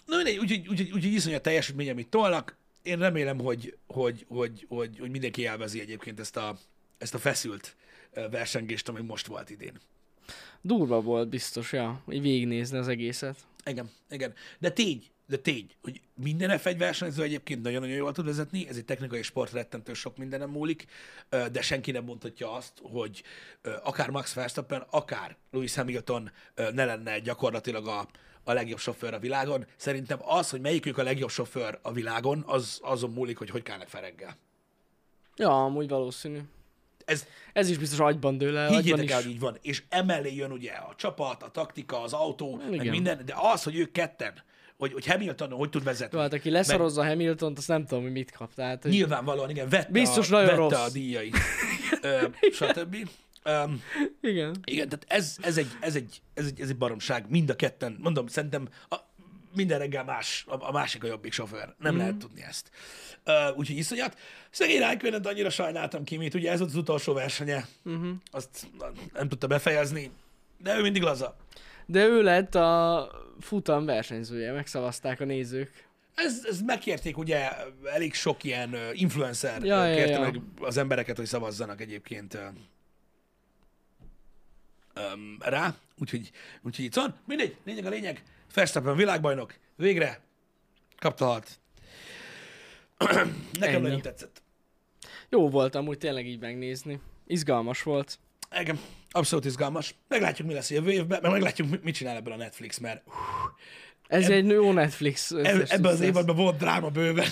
[0.06, 2.56] Na mindegy, úgyhogy, úgyhogy, úgyhogy iszonyat teljesítmény, amit tolnak.
[2.82, 6.56] Én remélem, hogy, hogy, hogy, hogy, hogy mindenki élvezi egyébként ezt a,
[6.98, 7.76] ezt a feszült
[8.30, 9.80] versengést, ami most volt idén.
[10.60, 13.36] Durva volt biztos, ja, így végignézni az egészet.
[13.64, 14.34] Igen, igen.
[14.58, 18.84] De tény, de tény, hogy minden F1 versenyző egyébként nagyon-nagyon jól tud vezetni, ez egy
[18.84, 20.86] technikai sport, rettentő sok mindenem múlik,
[21.52, 23.22] de senki nem mondhatja azt, hogy
[23.82, 28.08] akár Max Verstappen, akár Lewis Hamilton ne lenne gyakorlatilag a,
[28.44, 29.66] a legjobb sofőr a világon.
[29.76, 33.88] Szerintem az, hogy melyikük a legjobb sofőr a világon, az azon múlik, hogy hogy kellnek
[33.88, 34.36] fel reggel.
[35.36, 36.38] Ja, amúgy valószínű.
[37.04, 39.58] Ez Ez is biztos agyban dől el, higgyétek el, hogy így van.
[39.62, 42.86] És emellé jön ugye a csapat, a taktika, az autó, meg Igen.
[42.86, 44.42] minden, de az, hogy ők ketten,
[44.82, 46.18] hogy, hogy Hamilton hogy tud vezetni.
[46.18, 48.54] Hát aki leszarozza Hamilton-t, azt nem tudom, hogy mit kap.
[48.54, 48.90] Tehát, hogy...
[48.92, 50.88] Nyilvánvalóan, igen, vette, Biztos a, nagyon vette rossz.
[50.88, 51.36] a díjait,
[52.02, 52.96] ö, stb.
[53.44, 53.82] Um,
[54.20, 54.56] Igen.
[54.64, 57.98] igen, tehát ez, ez, egy, ez, egy, ez, egy, ez egy baromság, mind a ketten,
[58.00, 58.96] mondom, szerintem a,
[59.54, 61.74] minden reggel más, a, a másik a jobbik sofőr.
[61.78, 61.98] Nem mm.
[61.98, 62.70] lehet tudni ezt.
[63.26, 64.18] Uh, úgyhogy iszonyat.
[64.50, 67.66] Szegény Rájkönet annyira sajnáltam Kimit, ugye ez volt az utolsó versenye.
[67.84, 68.08] Uh-huh.
[68.30, 68.66] Azt
[69.12, 70.10] nem tudta befejezni,
[70.58, 71.36] de ő mindig laza.
[71.86, 75.90] De ő lett a futam versenyzője, megszavazták a nézők.
[76.14, 77.50] Ez, ez megkérték ugye
[77.92, 80.20] elég sok ilyen influencer Ja, ja, ja, kérte ja.
[80.20, 82.38] meg az embereket, hogy szavazzanak egyébként
[84.94, 86.30] öm, rá, úgyhogy,
[86.62, 87.14] úgyhogy itt van.
[87.26, 88.22] Mindegy, lényeg a lényeg,
[88.54, 90.20] Verstappen világbajnok, végre
[90.98, 91.58] kapta halt.
[93.58, 93.80] Nekem Ennyi.
[93.80, 94.42] nagyon tetszett.
[95.28, 97.00] Jó volt amúgy tényleg így megnézni.
[97.26, 98.18] Izgalmas volt.
[98.48, 98.80] Engem
[99.12, 99.94] abszolút izgalmas.
[100.08, 103.02] Meglátjuk, mi lesz a jövő évben, meg meglátjuk, mi- mit csinál ebből a Netflix, mert
[103.04, 103.12] hú,
[104.06, 107.28] Ez egy jó Netflix eb- ebben az évadban volt dráma bőven.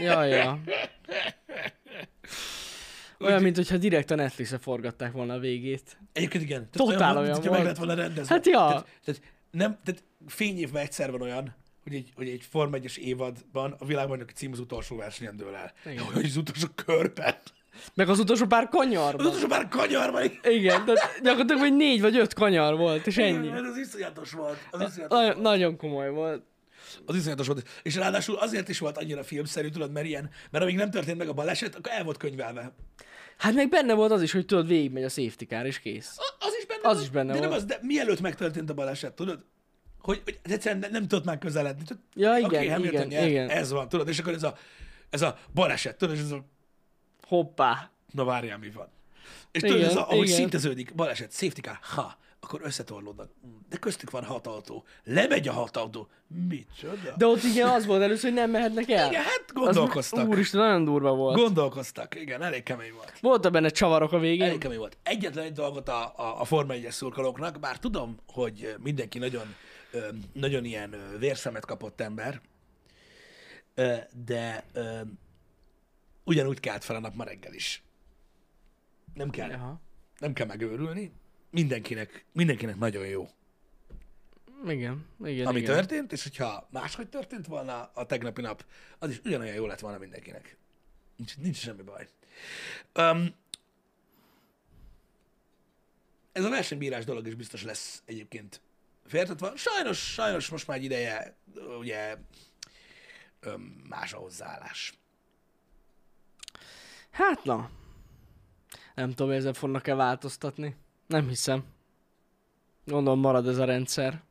[0.00, 0.60] Ja, ja.
[3.20, 5.98] Olyan, mint hogyha direkt a Netflixre forgatták volna a végét.
[6.12, 6.68] Egyébként igen.
[6.70, 8.34] Totál volt, olyan mintha meg lett volna rendezve.
[8.34, 8.66] Hát ja.
[8.66, 13.76] Tehát, tehát, nem, tehát fényévben egyszer van olyan, hogy egy, hogy egy Form 1 évadban
[13.78, 15.72] a világbajnoki cím az utolsó versenyen dől el.
[15.86, 16.04] Igen.
[16.04, 17.34] Hogy az utolsó körben.
[17.94, 19.26] Meg az utolsó pár Az kanyarban.
[19.26, 20.22] utolsó már kanyarban.
[20.42, 23.48] Igen, tehát gyakorlatilag vagy négy vagy öt kanyar volt, és ennyi.
[23.48, 24.58] Ez az iszonyatos volt.
[24.70, 26.42] Az iszonyatos, Nagyon, nagyon komoly volt.
[27.06, 27.68] az iszonyatos volt.
[27.82, 31.28] És ráadásul azért is volt annyira filmszerű, tudod, mert ilyen, mert amíg nem történt meg
[31.28, 32.72] a baleset, akkor el volt könyvelve.
[33.38, 36.14] Hát meg benne volt az is, hogy tudod, végigmegy a safety car, és kész.
[36.16, 37.60] A- Az is benne Az volt, is benne de Nem volt.
[37.60, 39.44] az, de mielőtt megtörtént a baleset, tudod?
[40.00, 41.82] Hogy, hogy egyszerűen nem, nem tudott már közeledni.
[41.84, 43.48] Tudod, Ja, igen, Hamilton igen, nyer, igen.
[43.48, 44.54] Ez van, tudod, és akkor ez a,
[45.10, 46.44] ez a baleset, tudod, és ez a,
[47.28, 47.90] Hoppá.
[48.12, 48.88] na várjál, mi van.
[49.50, 50.36] És tudod, Igen, ez a, ahogy igen.
[50.36, 53.30] szinteződik, baleset, safety car, ha, akkor összetorlódnak.
[53.68, 54.84] De köztük van hat autó.
[55.04, 56.08] Lemegy a hat autó.
[56.48, 57.14] Micsoda?
[57.16, 59.08] De ott igen az volt először, hogy nem mehetnek el.
[59.10, 60.28] Igen, hát Az- gondolkoztak.
[60.28, 61.36] Úristen, nagyon durva volt.
[61.36, 63.12] Gondolkoztak, igen, elég kemény volt.
[63.20, 64.46] Voltak benne csavarok a végén.
[64.46, 64.96] Elég kemény volt.
[65.02, 69.54] Egyetlen egy dolgot a, a, a Forma 1-es szurkolóknak, bár tudom, hogy mindenki nagyon,
[70.32, 72.40] nagyon ilyen vérszemet kapott ember,
[74.24, 74.64] de
[76.28, 77.82] ugyanúgy kelt fel a nap ma reggel is.
[79.14, 79.80] Nem kell, Aha.
[80.18, 81.12] nem kell megőrülni.
[81.50, 83.28] Mindenkinek, mindenkinek nagyon jó,
[84.66, 85.74] Igen, igen, ami igen.
[85.74, 88.64] történt, és hogyha máshogy történt volna a tegnapi nap,
[88.98, 90.56] az is ugyanolyan jó lett volna mindenkinek.
[91.16, 92.08] Nincs, nincs semmi baj.
[92.94, 93.34] Um,
[96.32, 98.60] ez a versenybírás dolog is biztos lesz egyébként
[99.06, 99.52] féltetve.
[99.56, 101.36] Sajnos, sajnos most már egy ideje,
[101.78, 102.16] ugye,
[103.40, 104.97] öm, más a hozzáállás.
[107.10, 107.70] Hát na.
[108.94, 110.76] Nem tudom, ezzel fognak-e változtatni.
[111.06, 111.64] Nem hiszem.
[112.84, 114.22] Gondolom marad ez a rendszer.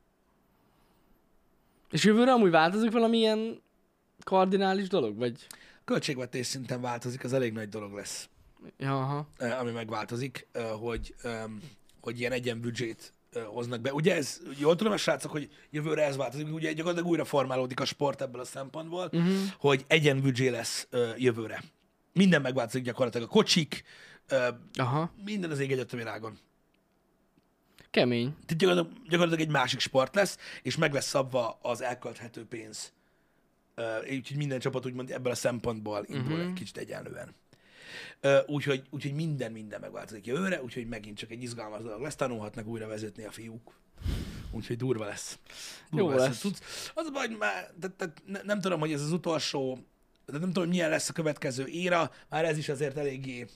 [1.91, 3.61] És jövőre amúgy változik valamilyen
[4.23, 5.17] kardinális dolog?
[5.17, 5.47] Vagy...
[5.85, 8.29] Költségvetés szinten változik, az elég nagy dolog lesz.
[8.77, 9.27] Ja, aha.
[9.37, 11.15] eh, ami megváltozik, eh, hogy,
[12.01, 13.93] hogy ilyen egyenbüdzsét eh, hoznak be.
[13.93, 17.85] Ugye ez, jól tudom, a srácok, hogy jövőre ez változik, ugye gyakorlatilag újra formálódik a
[17.85, 19.33] sport ebből a szempontból, uh-huh.
[19.57, 20.87] hogy egyenbüdzsé lesz
[21.17, 21.63] jövőre.
[22.17, 23.27] Minden megváltozik gyakorlatilag.
[23.27, 23.83] A kocsik,
[24.27, 25.13] eh, Aha.
[25.25, 26.39] minden az ég egyet a világon.
[27.91, 28.35] Kemény.
[28.45, 32.93] Tehát gyakorlatilag, gyakorlatilag egy másik sport lesz, és meg lesz szabva az elkölthető pénz.
[33.77, 36.47] Uh, úgyhogy minden csapat úgymond ebből a szempontból indul uh-huh.
[36.47, 37.35] egy kicsit egyenlően.
[38.23, 42.65] Uh, úgyhogy, úgyhogy minden, minden megváltozik jövőre, úgyhogy megint csak egy izgalmas dolog lesz, tanulhatnak
[42.65, 43.73] újra vezetni a fiúk.
[44.51, 45.39] Úgyhogy durva lesz.
[45.91, 46.39] Durva Jó lesz.
[46.39, 46.57] cucc.
[46.93, 49.79] Az a baj, már, tehát, tehát ne, nem tudom, hogy ez az utolsó,
[50.27, 53.47] tehát nem tudom, hogy milyen lesz a következő éra, már ez is azért eléggé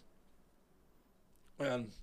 [1.58, 1.94] olyan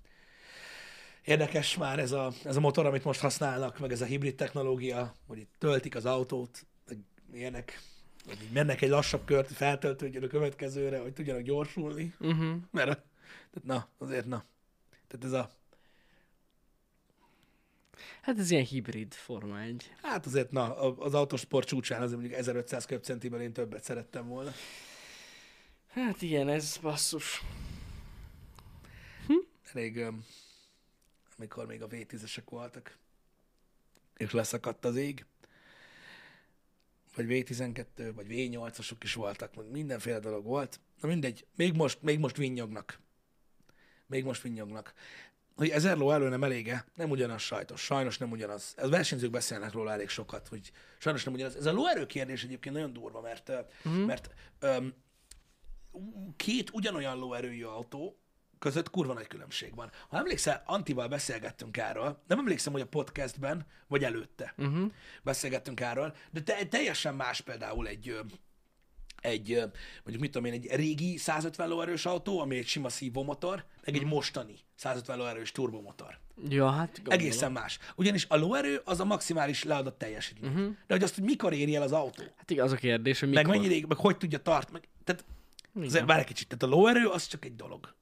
[1.23, 5.15] érdekes már ez a, ez a motor, amit most használnak, meg ez a hibrid technológia,
[5.27, 6.97] hogy itt töltik az autót, meg
[7.33, 7.81] ilyenek,
[8.25, 12.13] hogy így mennek egy lassabb kört, feltöltődjön a következőre, hogy tudjanak gyorsulni.
[12.19, 12.55] Uh-huh.
[12.71, 12.87] Mert,
[13.51, 14.43] tehát na, azért na.
[15.07, 15.51] Tehát ez a,
[18.21, 19.91] Hát ez ilyen hibrid forma egy.
[20.01, 24.51] hát azért na, az autosport csúcsán azért mondjuk 1500 köbcentiben én többet szerettem volna.
[25.87, 27.43] Hát igen, ez basszus.
[29.73, 30.25] Elég, öm,
[31.37, 32.97] amikor még a V10-esek voltak,
[34.17, 35.25] és leszakadt az ég,
[37.15, 40.79] vagy V12, vagy V8-asok is voltak, mindenféle dolog volt.
[41.01, 42.99] Na mindegy, még most, még most vinnyognak.
[44.05, 44.93] Még most vinnyognak.
[45.59, 48.73] Hogy ezer ló elő nem elége, nem ugyanaz sajtos, sajnos nem ugyanaz.
[48.77, 51.55] A versenyzők beszélnek róla elég sokat, hogy sajnos nem ugyanaz.
[51.55, 53.49] Ez a lóerő kérdés egyébként nagyon durva, mert,
[53.85, 54.05] uh-huh.
[54.05, 54.29] mert
[54.61, 54.93] um,
[56.35, 58.19] két ugyanolyan lóerőjű autó
[58.59, 59.91] között kurva nagy különbség van.
[60.09, 64.91] Ha emlékszel, Antival beszélgettünk erről, nem emlékszem, hogy a podcastben, vagy előtte uh-huh.
[65.23, 68.19] beszélgettünk erről, de te, teljesen más például egy,
[69.21, 69.49] egy,
[70.03, 74.05] mondjuk mit tudom én, egy régi 150 lóerős autó, ami egy sima szívómotor, meg egy
[74.05, 76.19] mostani 150 lóerős turbomotor.
[76.49, 77.19] Ja, hát gondolom.
[77.19, 77.79] Egészen más.
[77.95, 80.51] Ugyanis a lóerő az a maximális leadott teljesítmény.
[80.51, 80.75] Uh-huh.
[80.87, 83.29] De hogy azt, hogy mikor éri el az autó, Hát igen, az a kérdés, hogy
[83.29, 83.53] meg mikor.
[83.53, 85.25] mennyi ideig, meg hogy tudja tart, meg, tehát
[85.81, 87.95] azért várj egy kicsit, tehát a lóerő az csak egy dolog.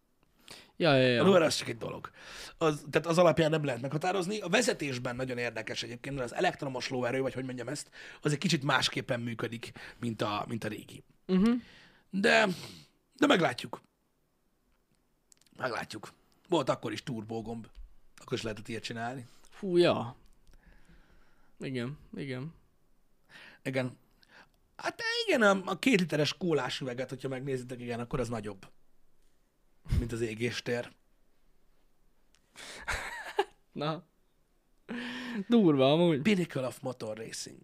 [0.78, 1.24] Ja, ja, A ja.
[1.24, 2.12] lóerő az csak egy dolog.
[2.58, 4.40] Az, tehát az alapján nem lehet meghatározni.
[4.40, 7.90] A vezetésben nagyon érdekes egyébként, mert az elektromos lóerő, vagy hogy mondjam ezt,
[8.22, 11.04] az egy kicsit másképpen működik, mint a, mint a régi.
[11.28, 11.56] Uh-huh.
[12.10, 12.48] De,
[13.16, 13.82] de meglátjuk.
[15.58, 16.14] Meglátjuk.
[16.50, 17.68] Volt akkor is turbógomb.
[18.18, 19.26] Akkor is lehetett ilyet csinálni.
[19.50, 20.16] Fú, ja.
[21.60, 22.54] Igen, igen.
[23.64, 23.98] Igen.
[24.76, 28.68] Hát igen, a, a két literes kólás üveget, hogyha megnézitek, igen, akkor az nagyobb,
[30.00, 30.92] mint az égéstér.
[33.72, 34.04] Na.
[35.48, 36.22] Durva amúgy.
[36.22, 37.62] Pinnacle of Motor Racing.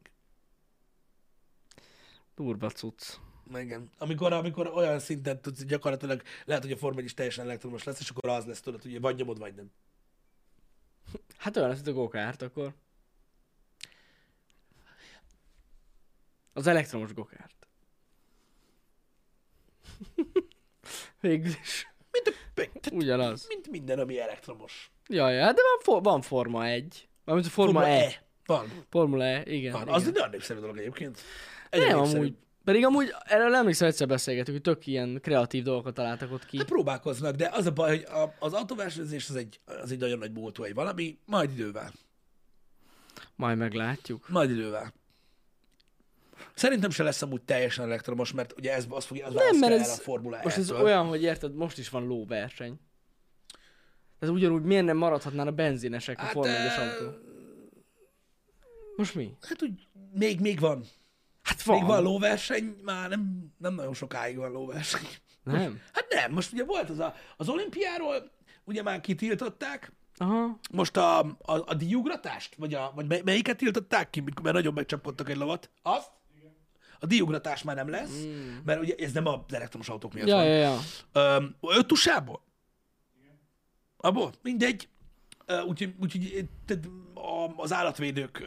[2.36, 3.18] Durva cucc.
[3.56, 3.90] Igen.
[3.98, 8.00] Amikor, amikor olyan szinten tudsz, gyakorlatilag lehet, hogy a Forma 1 is teljesen elektromos lesz,
[8.00, 9.72] és akkor az lesz, tudod, hogy vagy nyomod, vagy nem.
[11.38, 12.74] Hát olyan lesz, mint a gokárt akkor.
[16.54, 17.68] Az elektromos gokárt.
[21.22, 21.93] Végül is.
[22.14, 23.46] Mint, a, tehát, Ugyanaz.
[23.48, 24.92] mint minden, ami elektromos.
[25.08, 27.08] Jaj, ja, de van, for, van Forma 1.
[27.26, 28.04] Valamint a Forma, Forma E.
[28.04, 28.24] E.
[28.46, 28.86] Van.
[28.90, 29.72] Forma E, igen.
[29.72, 29.82] Van.
[29.82, 29.94] igen.
[29.94, 31.20] Az egy nagyon népszerű dolog egyébként.
[31.70, 32.36] Egyre Nem, amúgy.
[32.64, 36.58] Pedig amúgy erről emlékszem, egyszer beszélgetünk, hogy tök ilyen kreatív dolgokat találtak ott ki.
[36.58, 40.18] Hát próbálkoznak, de az a baj, hogy a, az autóversenyzés az egy, az egy nagyon
[40.18, 41.92] nagy múltú egy valami, majd idővel.
[43.36, 44.30] Majd meglátjuk.
[44.30, 44.94] Majd idővel.
[46.56, 49.80] Szerintem se lesz amúgy teljesen elektromos, mert ugye ez az fogja, az Nem, mert el
[49.80, 52.80] ez, a Formula most ez olyan, hogy érted, most is van lóverseny.
[54.20, 57.18] Ez ugyanúgy miért nem maradhatnának benzinesek a Hát, Forma 1 ö, autó?
[58.96, 59.34] Most mi?
[59.42, 60.86] Hát úgy még, még van.
[61.42, 61.78] Hát Van.
[61.78, 65.08] Még van lóverseny, már nem, nem nagyon sokáig van lóverseny.
[65.44, 65.82] Nem?
[65.94, 68.32] Hát nem, most ugye volt az a, az olimpiáról,
[68.64, 70.60] ugye már kitiltották, Aha.
[70.72, 71.36] most a, a,
[71.66, 75.70] a díjugratást, vagy, a, vagy mely- melyiket tiltották ki, mikor mert nagyon megcsapkodtak egy lovat?
[75.82, 76.12] Azt?
[77.04, 78.58] A díjugratás már nem lesz, mm.
[78.66, 80.46] mert ugye ez nem az elektromos autók miatt Ja, van.
[80.46, 80.78] ja, ja.
[81.12, 82.42] Öm, öt tusából?
[83.98, 84.32] Abból?
[84.42, 84.88] Mindegy.
[85.68, 86.50] Úgyhogy úgy,
[87.56, 88.44] az állatvédők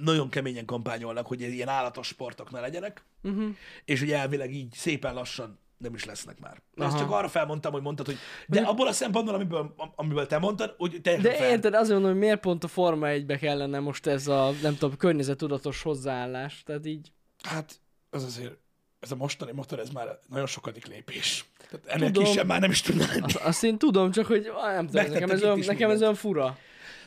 [0.00, 3.48] nagyon keményen kampányolnak, hogy ilyen állatos sportok ne legyenek, Uh-huh.
[3.84, 6.62] és hogy elvileg így szépen lassan nem is lesznek már.
[6.74, 7.02] De ezt Aha.
[7.02, 11.00] csak arra felmondtam, hogy mondtad, hogy de abból a szempontból, amiből, amiből te mondtad, hogy
[11.02, 11.50] teljesen De fel.
[11.50, 14.96] érted, azért mondom, hogy miért pont a Forma 1-be kellene most ez a, nem tudom,
[14.96, 16.62] környezetudatos hozzáállás.
[16.62, 17.12] Tehát így,
[17.46, 17.80] Hát,
[18.10, 18.56] az azért,
[19.00, 21.44] ez a mostani motor, ez már nagyon sokadik lépés.
[21.70, 22.24] Tehát ennél Tudom.
[22.24, 23.20] kisebb már nem is lenni.
[23.20, 26.14] azt, azt én tudom, csak hogy ah, nem tudom, nekem ez, olyan, nekem ez olyan
[26.14, 26.58] fura.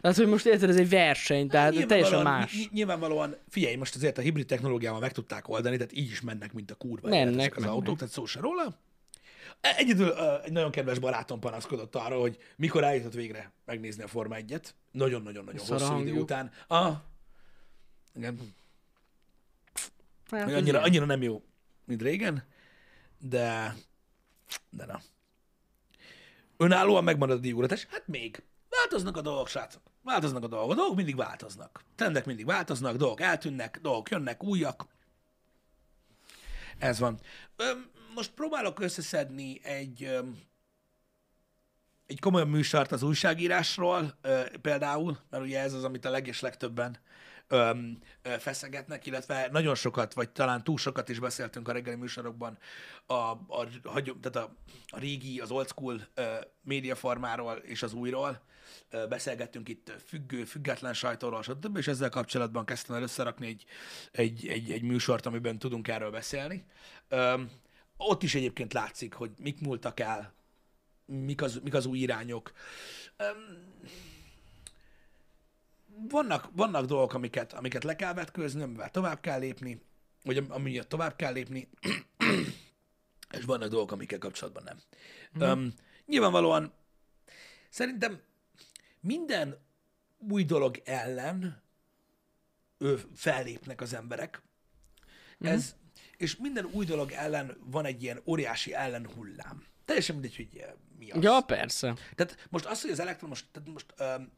[0.01, 2.53] Tehát, hogy most érted, ez egy verseny, tehát teljesen Nyilvánvalóan- más.
[2.53, 6.53] ny- Nyilvánvalóan, figyelj, most azért a hibrid technológiával meg tudták oldani, tehát így is mennek,
[6.53, 7.09] mint a kurva.
[7.09, 7.75] Mennek, ezek az mennek.
[7.77, 8.77] autók, tehát szó se róla.
[9.61, 10.11] E- Egyedül
[10.43, 14.63] egy nagyon kedves barátom panaszkodott arra, hogy mikor eljutott végre megnézni a Forma 1-et.
[14.91, 16.51] Nagyon-nagyon-nagyon hosszú idő után.
[16.67, 16.95] Ah,
[18.15, 18.39] igen,
[20.29, 21.43] Hát, annyira, annyira nem jó,
[21.85, 22.43] mint régen,
[23.19, 23.75] de,
[24.69, 25.01] de na.
[26.57, 27.87] Önállóan megmarad a díjúratás?
[27.89, 28.43] Hát még.
[28.69, 29.81] Változnak a dolgok, srácok.
[30.03, 30.71] Változnak a dolgok.
[30.71, 31.83] A dolgok mindig változnak.
[31.95, 34.87] Trendek mindig változnak, dolgok eltűnnek, dolgok jönnek, újak.
[36.77, 37.19] Ez van.
[38.15, 40.19] Most próbálok összeszedni egy,
[42.05, 44.19] egy komolyabb műsort az újságírásról,
[44.61, 46.97] például, mert ugye ez az, amit a leges legtöbben
[47.49, 52.57] öm, ö, feszegetnek, illetve nagyon sokat, vagy talán túl sokat is beszéltünk a reggeli műsorokban
[53.05, 53.67] a, a,
[54.21, 54.55] tehát a,
[54.87, 58.41] a régi, az old school ö, médiaformáról és az újról.
[58.89, 61.77] Ö, beszélgettünk itt függő, független sajtóról, stb.
[61.77, 63.65] És ezzel kapcsolatban kezdtem el összerakni egy,
[64.11, 66.65] egy, egy, egy műsort, amiben tudunk erről beszélni.
[67.07, 67.51] Öm,
[67.97, 70.33] ott is egyébként látszik, hogy mik múltak el,
[71.05, 72.51] mik az, mik az új irányok.
[73.17, 73.67] Öm,
[76.07, 79.81] vannak, vannak dolgok, amiket, amiket le kell vetkőzni, amivel tovább kell lépni,
[80.23, 81.69] vagy am- ami miatt tovább kell lépni,
[83.37, 84.77] és vannak dolgok, amikkel kapcsolatban nem.
[85.37, 85.51] Mm.
[85.51, 85.73] Um,
[86.05, 86.73] nyilvánvalóan
[87.69, 88.21] szerintem
[88.99, 89.57] minden
[90.17, 91.61] új dolog ellen
[92.77, 94.41] ö, fellépnek az emberek,
[95.43, 95.47] mm.
[95.47, 95.75] ez,
[96.17, 99.63] és minden új dolog ellen van egy ilyen óriási ellenhullám.
[99.85, 100.65] Teljesen mindegy, hogy
[100.97, 101.23] mi az.
[101.23, 101.95] Ja, persze.
[102.15, 104.31] Tehát most az, hogy az elektromos, tehát most öm,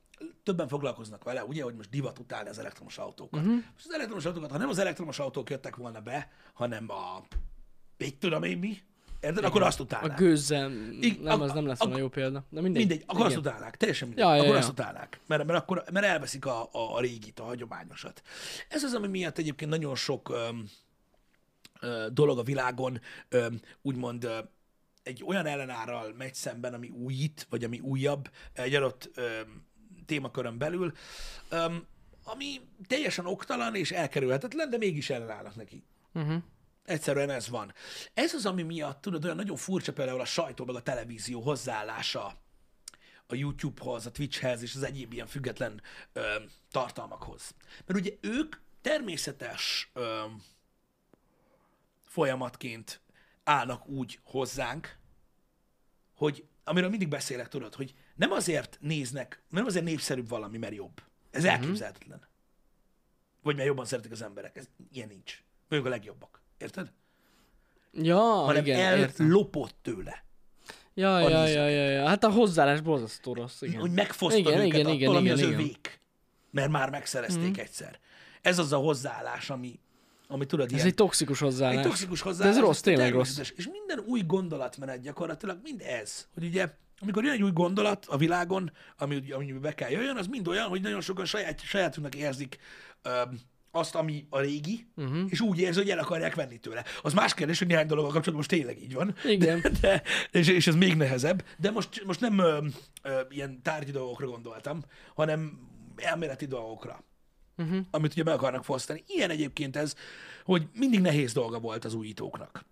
[0.44, 3.40] többen foglalkoznak vele, ugye, hogy most divat utálni az elektromos autókat.
[3.40, 3.56] Uh-huh.
[3.74, 7.24] Most az elektromos autókat, ha nem az elektromos autók jöttek volna be, hanem a,
[7.98, 8.78] mit tudom én mi,
[9.22, 10.18] érted, akkor azt A utálnák.
[10.18, 12.44] gőzzel, Ig- nem, az nem lesz ak- volna jó példa.
[12.50, 12.88] De mindegy.
[12.88, 13.46] Mindegy, akkor azt Igen.
[13.46, 14.26] utálnák, teljesen mindegy.
[14.26, 14.60] Ja, ja, akkor ja.
[14.60, 18.22] azt utálnák, mert, mert, akkor, mert elveszik a, a, a régit, a hagyományosat.
[18.70, 20.70] Ez az, ami miatt egyébként nagyon sok öm,
[21.82, 24.38] ö, dolog a világon öm, úgymond ö,
[25.04, 29.64] egy olyan ellenárral megy szemben, ami újít, vagy ami újabb egy adott öm,
[30.12, 30.94] témakörön belül,
[31.50, 31.86] öm,
[32.24, 35.84] ami teljesen oktalan és elkerülhetetlen, de mégis ellenállnak neki.
[36.14, 36.44] Uh-huh.
[36.86, 37.74] Egyszerűen ez van.
[38.14, 42.42] Ez az, ami miatt, tudod, olyan nagyon furcsa például a sajtó meg a televízió hozzáállása
[43.28, 45.82] a YouTube-hoz, a Twitchhez és az egyéb ilyen független
[46.14, 46.36] ö,
[46.72, 47.56] tartalmakhoz.
[47.86, 50.24] Mert ugye ők természetes ö,
[52.04, 53.02] folyamatként
[53.44, 54.98] állnak úgy hozzánk,
[56.16, 61.02] hogy amiről mindig beszélek, tudod, hogy nem azért néznek, nem azért népszerűbb valami, mert jobb.
[61.32, 62.28] Ez elképzelhetetlen.
[63.44, 64.56] Vagy mert jobban szeretik az emberek.
[64.56, 65.44] Ez ilyen nincs.
[65.70, 66.42] Ők a legjobbak.
[66.58, 66.92] Érted?
[67.94, 69.26] Ja, hanem igen, értem.
[69.26, 70.26] ellopott tőle.
[70.94, 72.08] Ja, ja, ja, ja, ja.
[72.08, 73.80] Hát a hozzáállás borzasztó rossz, igen.
[73.80, 75.54] Hogy megfosztad Igen, őket igen, attól, igen, ami igen, az igen.
[75.54, 76.02] övék.
[76.52, 78.00] Mert már megszerezték egyszer.
[78.42, 79.80] Ez az a hozzáállás, ami,
[80.28, 81.78] ami tudod, Ez ilyen, egy toxikus hozzáállás.
[81.78, 82.56] egy toxikus De hozzáállás.
[82.56, 83.38] ez rossz, tényleg rossz.
[83.38, 86.28] És minden új gondolatmenet gyakorlatilag mind ez.
[86.34, 90.28] Hogy ugye, amikor jön egy új gondolat a világon, ami, ami be kell jöjjön, az
[90.28, 92.58] mind olyan, hogy nagyon sokan saját, sajátunknak érzik
[93.02, 93.40] öm,
[93.72, 95.26] azt, ami a régi, uh-huh.
[95.30, 96.84] és úgy érzi, hogy el akarják venni tőle.
[97.02, 99.16] Az más kérdés, hogy néhány dologgal kapcsolatban most tényleg így van.
[99.26, 99.64] Igen.
[99.82, 101.46] De, és, és ez még nehezebb.
[101.58, 102.66] De most, most nem ö,
[103.02, 104.84] ö, ilyen tárgyi dolgokra gondoltam,
[105.16, 105.60] hanem
[105.96, 107.04] elméleti dolgokra,
[107.58, 107.78] uh-huh.
[107.92, 109.04] amit ugye be akarnak fosztani.
[109.08, 109.96] Ilyen egyébként ez,
[110.44, 112.66] hogy mindig nehéz dolga volt az újítóknak.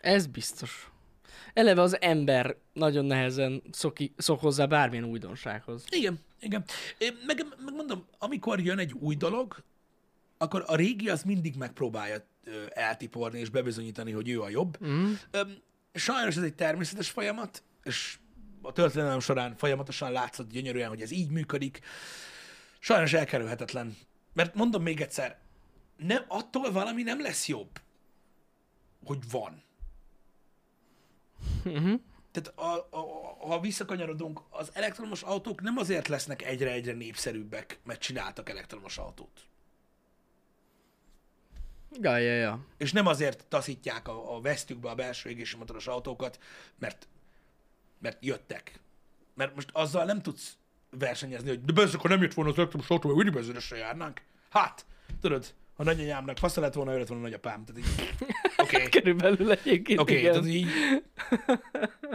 [0.00, 0.90] Ez biztos.
[1.56, 5.84] Eleve az ember nagyon nehezen szoki, szok hozzá bármilyen újdonsághoz.
[5.90, 6.64] Igen, igen.
[6.98, 9.62] Én meg, meg mondom, amikor jön egy új dolog,
[10.38, 12.26] akkor a régi az mindig megpróbálja
[12.68, 14.86] eltiporni és bebizonyítani, hogy ő a jobb.
[14.86, 15.12] Mm.
[15.92, 18.18] Sajnos ez egy természetes folyamat, és
[18.62, 21.80] a történelem során folyamatosan látszott gyönyörűen, hogy ez így működik.
[22.78, 23.96] Sajnos elkerülhetetlen.
[24.32, 25.38] Mert mondom még egyszer,
[25.96, 27.80] nem, attól valami nem lesz jobb,
[29.04, 29.64] hogy van.
[31.64, 32.00] Uh-huh.
[32.30, 32.98] Tehát a, a,
[33.40, 39.46] a, ha visszakanyarodunk, az elektromos autók nem azért lesznek egyre-egyre népszerűbbek, mert csináltak elektromos autót.
[42.00, 42.66] Ja, ja, ja.
[42.76, 46.38] És nem azért taszítják a, a vesztükbe a belső égési motoros autókat,
[46.78, 47.08] mert,
[47.98, 48.80] mert jöttek.
[49.34, 50.56] Mert most azzal nem tudsz
[50.90, 54.22] versenyezni, hogy de akkor nem jött volna az elektromos autó, mert benzinesre járnánk.
[54.50, 54.86] Hát,
[55.20, 57.64] tudod, a nagyanyámnak fasza lett volna, jött volna a nagyapám.
[57.64, 58.16] Tehát így,
[58.66, 58.88] okay.
[58.88, 60.32] Körülbelül egyébként, Oké, okay, igen.
[60.32, 60.68] tehát így...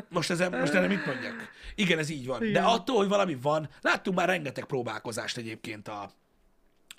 [0.09, 1.49] Most, ezen, most erre mit mondjak?
[1.75, 2.39] Igen, ez így van.
[2.39, 2.63] De Igen.
[2.63, 6.11] attól, hogy valami van, láttunk már rengeteg próbálkozást egyébként a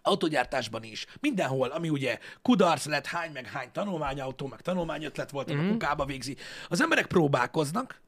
[0.02, 1.06] autogyártásban is.
[1.20, 5.68] Mindenhol, ami ugye kudarc lett, hány meg hány tanulmányautó, meg tanulmányötlet volt, mm-hmm.
[5.68, 6.36] a kukába végzi.
[6.68, 8.00] Az emberek próbálkoznak,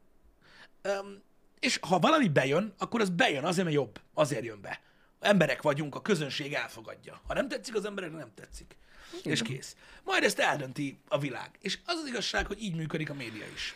[1.59, 3.99] és ha valami bejön, akkor az bejön azért, mert jobb.
[4.13, 4.79] Azért jön be.
[5.25, 7.21] Emberek vagyunk, a közönség elfogadja.
[7.27, 8.75] Ha nem tetszik, az embereknek nem tetszik.
[9.23, 9.75] És kész.
[10.03, 11.49] Majd ezt eldönti a világ.
[11.61, 13.75] És az az igazság, hogy így működik a média is.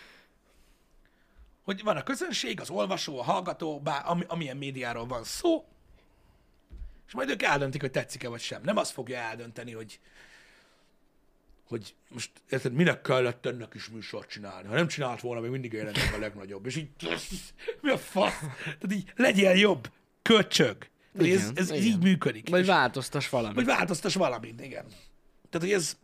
[1.63, 5.65] Hogy van a közönség, az olvasó, a hallgató, bár ami, amilyen médiáról van szó,
[7.07, 8.61] és majd ők eldöntik, hogy tetszik-e vagy sem.
[8.63, 9.99] Nem azt fogja eldönteni, hogy
[11.69, 14.67] hogy most érted, minek kellett ennek is műsort csinálni.
[14.67, 16.65] Ha nem csinált volna, még mindig én a legnagyobb.
[16.65, 16.89] És így,
[17.81, 18.39] mi a fasz?
[18.63, 19.91] Tehát így, legyél jobb,
[20.21, 20.77] köcsög.
[21.19, 21.83] Igen, ez, ez igen.
[21.83, 22.49] így működik.
[22.49, 23.55] Vagy változtass valamit.
[23.55, 24.85] vagy változtass valamit, igen.
[25.49, 25.97] Tehát, hogy ez,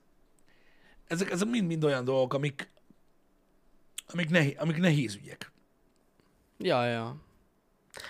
[1.07, 2.69] ezek, ezek mind-mind olyan dolgok, amik,
[4.07, 5.51] amik, nehéz, amik nehéz ügyek.
[6.57, 7.15] Ja, ja.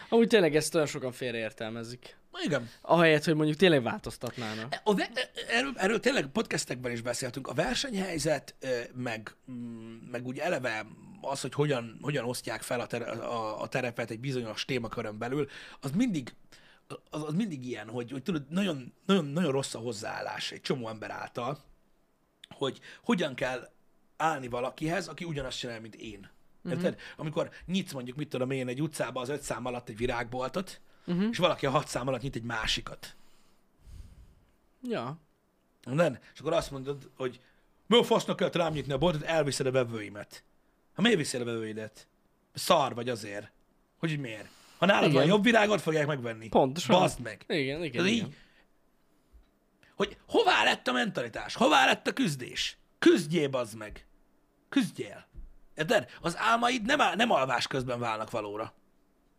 [0.10, 2.18] Amúgy tényleg ezt olyan sokan félreértelmezik.
[2.44, 2.70] Igen.
[2.82, 4.76] Ahelyett, hogy mondjuk tényleg változtatnának.
[4.84, 7.48] A ve- erről, erről tényleg podcastekben is beszéltünk.
[7.48, 10.86] A versenyhelyzet, ö, meg, mm, meg úgy eleve
[11.22, 15.48] az, hogy hogyan, hogyan osztják fel a, tere, a, a terepet egy bizonyos témakörön belül,
[15.80, 16.34] az mindig,
[17.10, 20.90] az, az mindig ilyen, hogy, hogy tudod, nagyon, nagyon, nagyon rossz a hozzáállás egy csomó
[20.90, 21.64] ember által,
[22.50, 23.72] hogy hogyan kell
[24.18, 26.30] állni valakihez, aki ugyanazt csinál, mint én.
[26.70, 27.00] Érted?
[27.18, 31.28] Amikor nyitsz mondjuk, mit tudom én, egy utcába az öt szám alatt egy virágboltot, uh-huh.
[31.32, 33.16] és valaki a hat szám alatt nyit egy másikat.
[34.82, 35.20] Ja.
[35.84, 36.18] Nem?
[36.34, 37.42] És akkor azt mondod, hogy
[37.88, 40.44] mi a fasznak kell rám nyitni a boltot, elviszed a vevőimet.
[40.94, 42.08] Ha miért viszed a vevőidet?
[42.54, 43.52] Szar vagy azért.
[43.98, 44.50] Hogy miért?
[44.78, 45.16] Ha nálad Igen.
[45.16, 46.48] van jobb virágot, fogják megvenni.
[46.48, 47.00] Pontosan.
[47.00, 47.44] Bazd meg.
[47.48, 48.28] Igen, igen, Tehát igen.
[48.28, 48.36] így,
[49.96, 51.56] hogy hová lett a mentalitás?
[51.56, 52.78] Hová lett a küzdés?
[53.00, 54.08] Küzdjél, bazd meg.
[54.70, 55.26] Küzdjél.
[55.76, 56.10] Érted?
[56.22, 58.74] Az álmaid nem, áll, nem alvás közben válnak valóra.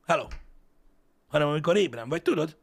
[0.07, 0.27] Hello.
[1.29, 2.57] Hanem amikor ébren vagy, tudod?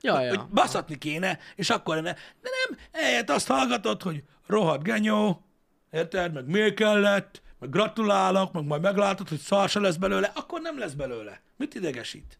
[0.00, 0.48] Ja, hogy ja.
[0.52, 2.12] baszatni kéne, és akkor lenne.
[2.12, 5.44] De nem, ehelyett azt hallgatod, hogy rohadt genyó,
[5.90, 10.60] érted, meg miért kellett, meg gratulálok, meg majd meglátod, hogy szar se lesz belőle, akkor
[10.60, 11.40] nem lesz belőle.
[11.56, 12.38] Mit idegesít?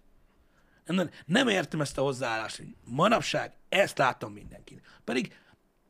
[0.87, 4.81] Nem, nem értem ezt a hozzáállást, hogy manapság ezt látom mindenkin.
[5.05, 5.37] Pedig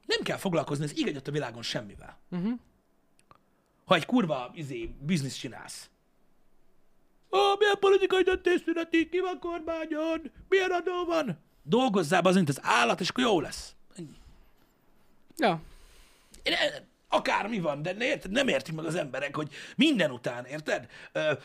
[0.06, 2.18] nem kell foglalkozni az igazat a világon semmivel.
[2.30, 2.58] Uh-huh.
[3.84, 5.90] Ha egy kurva izé, biznisz csinálsz,
[7.30, 11.38] Ó, milyen politikai döntés születik, ki van kormányon, milyen adó van?
[11.62, 13.74] Dolgozzál be az, mint az állat, és akkor jó lesz.
[13.96, 14.16] Ennyi.
[15.36, 15.60] Ja.
[16.42, 16.54] Én,
[17.09, 20.86] akármi van, de érted, nem értik meg az emberek, hogy minden után, érted?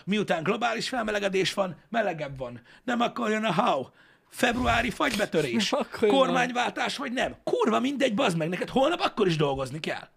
[0.06, 2.62] Miután globális felmelegedés van, melegebb van.
[2.84, 3.86] Nem akkor jön a how.
[4.30, 7.36] Februári fagybetörés, Akkor kormányváltás vagy nem.
[7.44, 10.10] Kurva mindegy, bazd meg, neked holnap akkor is dolgozni kell.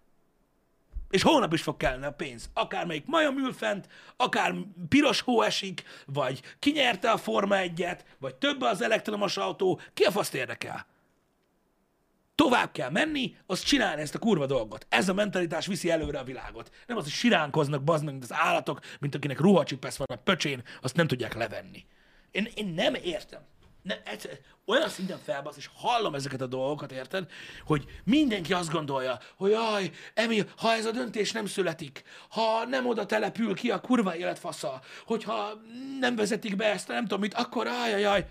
[1.09, 2.49] És holnap is fog kellene a pénz.
[2.53, 3.87] Akármelyik majom ül fent,
[4.17, 4.53] akár
[4.89, 10.11] piros hó esik, vagy kinyerte a Forma 1-et, vagy több az elektromos autó, ki a
[10.11, 10.85] faszt érdekel?
[12.35, 14.85] Tovább kell menni, az csinálni ezt a kurva dolgot.
[14.89, 16.69] Ez a mentalitás viszi előre a világot.
[16.87, 20.95] Nem az, hogy siránkoznak, meg, mint az állatok, mint akinek ruhacsipesz van a pöcsén, azt
[20.95, 21.85] nem tudják levenni.
[22.31, 23.41] Én, én nem értem.
[23.81, 27.31] Nem, egyszer, olyan szinten felbasz, és hallom ezeket a dolgokat, érted?
[27.65, 32.87] Hogy mindenki azt gondolja, hogy jaj, Emil, ha ez a döntés nem születik, ha nem
[32.87, 35.61] oda települ ki a kurva életfasza, hogyha
[35.99, 38.27] nem vezetik be ezt, nem tudom mit, akkor ajajaj.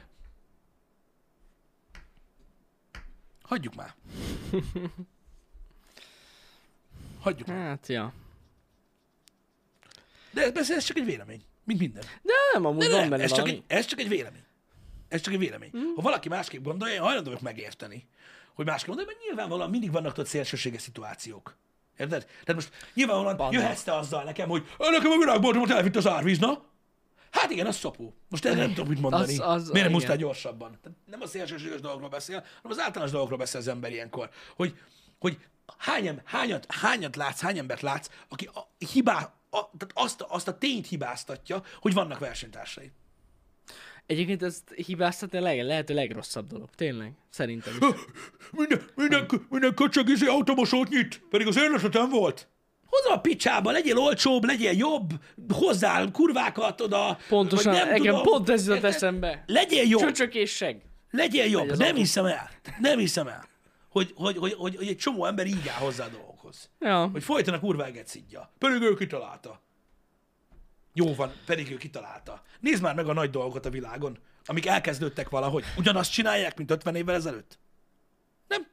[3.44, 3.94] Hagyjuk már.
[7.20, 7.56] Hagyjuk már.
[7.66, 8.12] Hát, ja.
[10.30, 11.42] De ez, persze ez csak egy vélemény.
[11.64, 12.02] Mint minden.
[12.22, 14.44] De nem, amúgy De van nem, benne ez, csak egy, ez csak egy vélemény.
[15.08, 15.70] Ez csak egy vélemény.
[15.76, 15.94] Mm.
[15.94, 18.08] Ha valaki másképp gondolja, én hajlandó vagyok megérteni,
[18.54, 21.56] hogy másképp gondolja, mert nyilvánvalóan mindig vannak ott szélsőséges szituációk.
[21.98, 22.24] Érted?
[22.26, 23.52] Tehát most nyilvánvalóan Vannak.
[23.52, 26.64] jöhetsz te azzal nekem, hogy "Ö, nekem a virágboltomat elvitt az árvíz, na?
[27.34, 28.14] Hát igen, az szopó.
[28.28, 29.38] Most erre nem tudom mit mondani.
[29.38, 30.78] Az- az- Miért nem húztál gyorsabban?
[30.82, 34.30] Tehát nem a szélsőséges dolgokról beszél, hanem az általános dolgokról beszél az ember ilyenkor.
[34.56, 34.78] Hogy,
[35.18, 35.38] hogy
[35.78, 39.16] hány, hányat, hányat látsz, hány embert látsz, aki a hibá,
[39.50, 42.92] a, tehát azt, azt a tényt hibáztatja, hogy vannak versenytársai.
[44.06, 46.68] Egyébként ezt hibáztatni a leg, lehető legrosszabb dolog.
[46.74, 47.12] Tényleg.
[47.30, 47.86] Szerintem is.
[48.50, 52.48] Minden, minden, minden köcsög izé automosót nyit, pedig az én esetem volt.
[52.94, 55.10] Hozza a picsába, legyél olcsóbb, legyél jobb,
[55.52, 57.18] hozzál kurvákat oda.
[57.28, 58.22] Pontosan, nem nekem tudom.
[58.22, 58.84] pont ez Érted?
[58.84, 59.44] eszembe.
[59.46, 60.82] Legyél jobb, Csöcsök és seg.
[61.10, 61.66] legyél jobb.
[61.66, 61.96] Nem autó.
[61.96, 62.50] hiszem el.
[62.80, 63.44] Nem hiszem el.
[63.88, 66.70] Hogy, hogy, hogy, hogy, hogy egy csomó ember így áll hozzá a dolgokhoz.
[66.80, 67.08] Ja.
[67.12, 68.52] Hogy folyton a kurva szidja.
[68.58, 69.60] Pedig ő kitalálta.
[70.92, 72.42] Jó van, pedig ő kitalálta.
[72.60, 75.64] Nézd már meg a nagy dolgokat a világon, amik elkezdődtek valahogy.
[75.76, 77.58] Ugyanazt csinálják, mint 50 évvel ezelőtt?
[78.48, 78.66] Nem.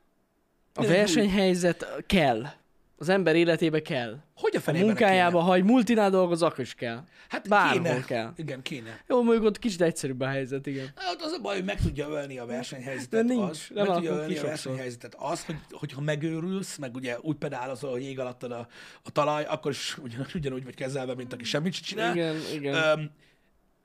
[0.73, 2.59] A versenyhelyzet kell.
[3.01, 4.17] Az ember életébe kell.
[4.35, 5.43] Hogy a A fenében munkájába, kéne?
[5.43, 7.03] ha egy multinál dolgoz, akkor is kell.
[7.29, 8.03] Hát bárhol kéne.
[8.03, 8.33] kell.
[8.35, 9.03] Igen, kéne.
[9.07, 10.89] Jó, mondjuk ott kicsit egyszerűbb a helyzet, igen.
[10.95, 13.95] Hát az a baj, hogy meg tudja ölni a versenyhelyzetet De nincs, az, nem meg
[13.95, 18.51] tudja ölni a versenyhelyzetet az, hogy, hogyha megőrülsz, meg ugye úgy pedálozol, hogy ég alattad
[18.51, 18.67] a,
[19.03, 22.15] a talaj, akkor is ugyan, ugyanúgy vagy kezelve, mint aki semmit sem csinál.
[22.15, 22.73] Igen, igen.
[22.73, 23.11] Öm,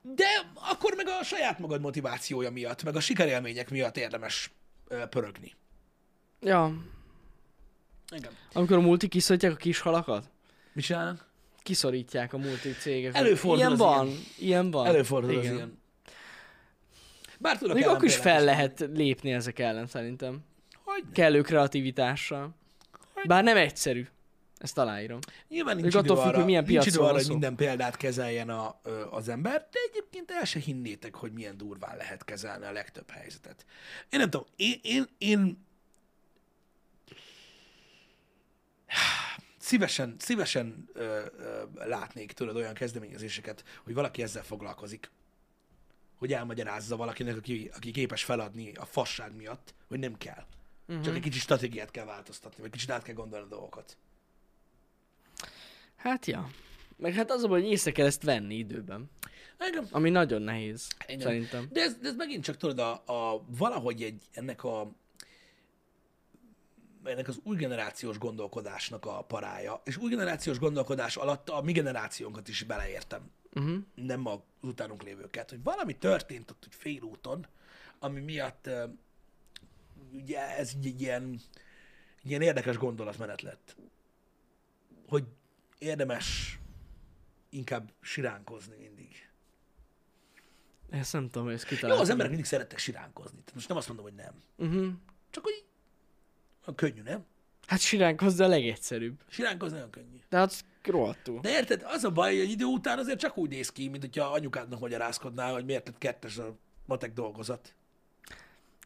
[0.01, 0.25] de
[0.71, 4.51] akkor meg a saját magad motivációja miatt, meg a sikerélmények miatt érdemes
[5.09, 5.53] pörögni.
[6.41, 6.73] Ja.
[8.15, 8.31] Igen.
[8.53, 10.29] Amikor a multi kiszorítják a kis halakat,
[10.73, 11.29] Mit csinálnak?
[11.63, 13.15] kiszorítják a multi cégek.
[13.15, 14.19] Előfordul ilyen az van, ilyen.
[14.37, 14.85] ilyen van.
[14.85, 15.45] Előfordul Igen.
[15.45, 15.81] az ilyen.
[17.39, 20.39] Bár tudok Még akkor is fel lehet lépni ezek ellen szerintem.
[20.83, 22.55] Hogy Kellő kreativitással.
[23.25, 24.07] Bár nem egyszerű.
[24.57, 25.19] Ezt aláírom.
[25.47, 27.97] Nyilván nincs Még idő, attól függ, arra, hogy milyen nincs idő arra, hogy minden példát
[27.97, 28.79] kezeljen a,
[29.09, 33.65] az ember, de egyébként el se hinnétek, hogy milyen durván lehet kezelni a legtöbb helyzetet.
[34.09, 35.66] Én nem tudom, én, én, én
[39.57, 45.11] szívesen, szívesen ö, ö, látnék tőled olyan kezdeményezéseket, hogy valaki ezzel foglalkozik.
[46.15, 50.45] Hogy elmagyarázza valakinek, aki, aki képes feladni a fasság miatt, hogy nem kell.
[50.87, 51.03] Uh-huh.
[51.03, 53.97] Csak egy kicsit stratégiát kell változtatni, vagy kicsit át kell gondolni a dolgokat.
[55.95, 56.49] Hát ja.
[56.97, 59.09] Meg hát az a hogy észre kell ezt venni időben.
[59.57, 61.19] Engem Ami nagyon nehéz, Igen.
[61.19, 61.67] szerintem.
[61.71, 64.91] De ez, de ez megint csak tudod, a, a, valahogy egy, ennek a
[67.07, 72.47] ennek az új generációs gondolkodásnak a parája, és új generációs gondolkodás alatt a mi generációnkat
[72.47, 73.77] is beleértem, Uh-huh.
[73.95, 77.47] nem az utánunk lévőket, hogy valami történt ott úgy félúton,
[77.99, 78.69] ami miatt
[80.11, 81.39] ugye ez egy, ilyen,
[82.23, 83.75] egy ilyen érdekes gondolatmenet lett,
[85.07, 85.23] hogy
[85.77, 86.59] érdemes
[87.49, 89.29] inkább siránkozni mindig.
[90.89, 92.03] Ezt nem tudom, hogy ezt Jó, kitaláltam.
[92.03, 93.37] az emberek mindig szerettek siránkozni.
[93.37, 94.33] Tehát Most nem azt mondom, hogy nem.
[94.55, 94.93] Uh-huh.
[95.29, 95.65] Csak hogy
[96.67, 97.25] olyan könnyű, nem?
[97.67, 99.19] Hát siránkozni a legegyszerűbb.
[99.29, 100.17] Siránkozni nagyon könnyű.
[100.29, 101.39] De hát rohadtul.
[101.41, 104.25] De érted, az a baj, hogy idő után azért csak úgy néz ki, mint hogyha
[104.25, 106.55] anyukádnak magyarázkodnál, hogy miért lett kettes a
[106.85, 107.73] matek dolgozat.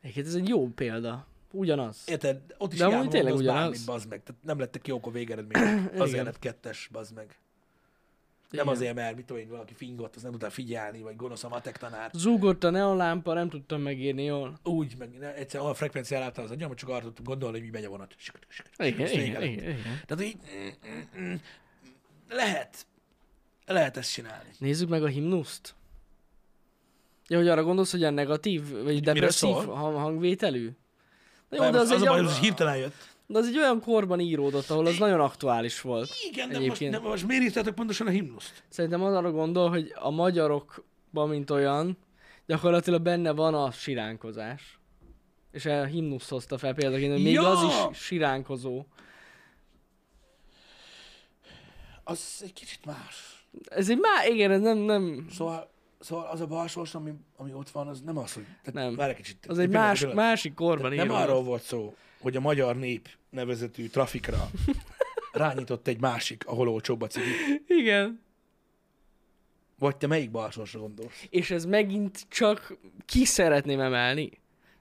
[0.01, 1.25] Egyébként ez egy jó példa.
[1.51, 2.03] Ugyanaz.
[2.05, 2.41] Érted?
[2.57, 3.61] Ott is De amúgy tényleg ugyanaz.
[3.61, 4.23] bármit, bazd meg.
[4.23, 5.93] Tehát nem lettek jók a végeredmények.
[6.01, 7.36] Azért lett kettes, bazd meg.
[8.52, 8.76] Nem Igen.
[8.76, 11.78] azért, mert mit tudom én, valaki fingott, az nem tudta figyelni, vagy gonosz a matek
[11.78, 12.10] tanár.
[12.14, 14.60] Zúgott a neonlámpa, nem tudtam megírni jól.
[14.64, 17.74] Úgy, meg ne- egyszer olyan frekvenciára álltam az agyam, csak arra tudtam gondolni, hogy mi
[17.74, 18.16] megy a vonat.
[18.78, 19.76] Igen, igen, igen.
[20.06, 20.91] Tehát így mm,
[21.22, 21.36] mm, mm,
[22.30, 22.86] lehet.
[23.66, 24.49] Lehet ezt csinálni.
[24.58, 25.76] Nézzük meg a himnuszt.
[27.28, 30.70] Ja, hogy arra gondolsz, hogy a negatív, vagy depresszív hangvételű?
[31.49, 33.11] Na jó, Nem, de az, az, egy, a baj, hogy hirtelen jött.
[33.32, 36.09] De az egy olyan korban íródott, ahol az nagyon aktuális volt.
[36.32, 36.91] Igen, de most, Egyébként.
[36.91, 38.63] de most miért írtátok pontosan a himnuszt?
[38.69, 41.97] Szerintem az arra gondol, hogy a magyarokban, mint olyan,
[42.45, 44.79] gyakorlatilag benne van a siránkozás.
[45.51, 47.49] És a himnusz hozta fel példaként, hogy még Ja!
[47.49, 48.86] az is siránkozó.
[52.03, 53.45] Az egy kicsit más.
[53.69, 55.70] Ez egy már, igen, ez nem, nem, Szóval,
[56.02, 58.43] szóval az a balsors, ami, ami ott van, az nem az, hogy...
[58.43, 58.95] Tehát Nem.
[58.95, 59.45] Várj egy kicsit.
[59.47, 60.24] az egy más, pillanat.
[60.24, 64.49] másik korban nem arról volt szó, hogy a magyar nép nevezetű trafikra
[65.32, 67.26] rányított egy másik, ahol olcsóbb a cigi.
[67.68, 68.22] Igen.
[69.80, 71.26] Vagy te melyik balsorsra gondolsz?
[71.30, 74.32] És ez megint csak ki szeretném emelni.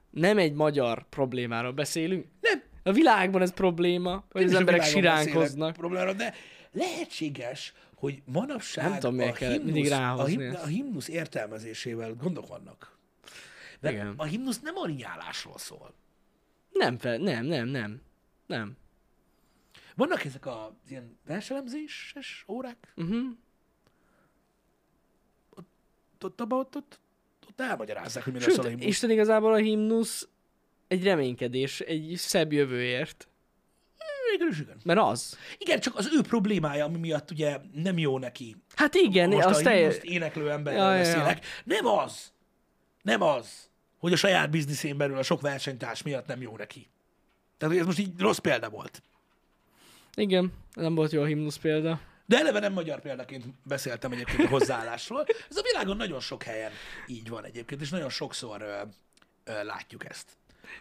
[0.09, 2.25] Nem egy magyar problémáról beszélünk.
[2.41, 2.61] Nem.
[2.83, 5.73] A világban ez probléma, hogy Én az emberek siránkoznak.
[5.73, 6.33] Problémára, de
[6.71, 10.63] lehetséges, hogy manapság Nem tudom, a, kell himnusz, a, ráhozni him, ezt.
[10.63, 12.97] a himnusz értelmezésével gondok vannak.
[13.79, 14.13] De Igen.
[14.17, 15.93] a himnusz nem a rinyálásról szól.
[16.71, 18.01] Nem, fel, nem, nem, nem.
[18.45, 18.77] Nem.
[19.95, 22.93] Vannak ezek az ilyen verselemzéses órák?
[22.95, 23.37] Uh-huh.
[26.21, 26.99] Ott, abba, ott, ott,
[27.49, 28.85] ott elmagyarázzák, hogy miről szól a himnusz.
[28.85, 30.27] Isten igazából a himnusz
[30.87, 33.27] egy reménykedés, egy szebb jövőért.
[34.31, 34.77] Végül is igen.
[34.83, 35.37] Mert az.
[35.57, 38.55] Igen, csak az ő problémája, ami miatt ugye nem jó neki.
[38.75, 39.71] Hát igen, Most az a te...
[39.73, 41.03] himnuszt éneklő emberrel Ja, ja, ja.
[41.03, 41.45] beszélek.
[41.63, 42.31] Nem az.
[43.01, 46.89] Nem az, hogy a saját bizniszén belül a sok versenytárs miatt nem jó neki.
[47.57, 49.01] Tehát ez most így rossz példa volt.
[50.15, 51.99] Igen, nem volt jó a himnusz példa.
[52.25, 55.25] De eleve nem magyar példaként beszéltem egyébként a hozzáállásról.
[55.49, 56.71] Ez a világon nagyon sok helyen
[57.07, 58.81] így van egyébként, és nagyon sokszor ö,
[59.43, 60.27] ö, látjuk ezt.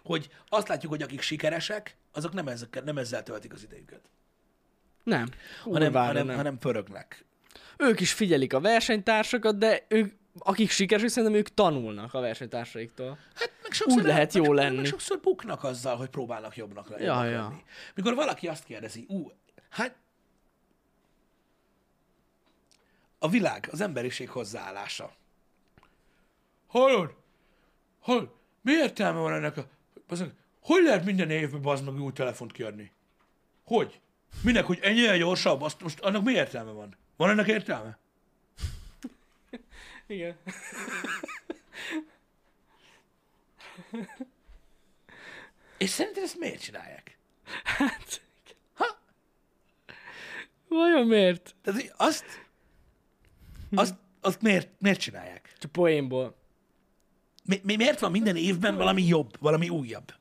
[0.03, 4.01] Hogy azt látjuk, hogy akik sikeresek, azok nem, ezek, nem ezzel töltik az idejüket,
[5.05, 5.29] Nem.
[5.63, 6.37] hanem, Kurvára hanem, nem.
[6.37, 7.25] hanem pörögnek.
[7.77, 13.19] Ők is figyelik a versenytársakat, de ők, akik sikeresek, szerintem ők tanulnak a versenytársaiktól.
[13.35, 14.77] Hát meg sokszor Úgy lehet jó meg, lenni.
[14.77, 17.05] Meg sokszor buknak azzal, hogy próbálnak jobbnak lenni.
[17.05, 17.43] Ja, ja.
[17.43, 17.63] lenni.
[17.95, 19.33] Mikor valaki azt kérdezi, ú,
[19.71, 19.97] hát
[23.19, 25.13] a világ, az emberiség hozzáállása.
[26.67, 27.15] Hallod?
[28.01, 28.31] Hallod?
[28.63, 29.67] Mi értelme van ennek a...
[30.09, 32.93] Bazdmeg, hogy lehet minden évben bazd meg új telefont kiadni?
[33.65, 34.01] Hogy?
[34.43, 35.63] Minek, hogy ennyire gyorsabb?
[35.63, 36.97] Azt most annak mi értelme van?
[37.17, 37.99] Van ennek értelme?
[40.07, 40.37] Igen.
[45.79, 47.19] És szerinted ezt miért csinálják?
[47.65, 48.23] Hát,
[48.75, 48.99] Ha?
[50.69, 51.55] vajon miért?
[51.63, 52.25] Tehát azt,
[53.75, 55.53] azt, azt miért, miért csinálják?
[55.59, 56.37] Csak poénból.
[57.45, 60.15] Mi, mi, miért van minden évben valami jobb, valami újabb?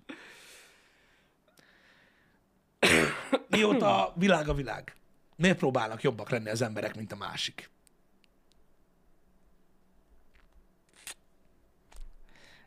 [3.49, 4.95] Mióta a világ a világ?
[5.35, 7.69] Miért próbálnak jobbak lenni az emberek, mint a másik?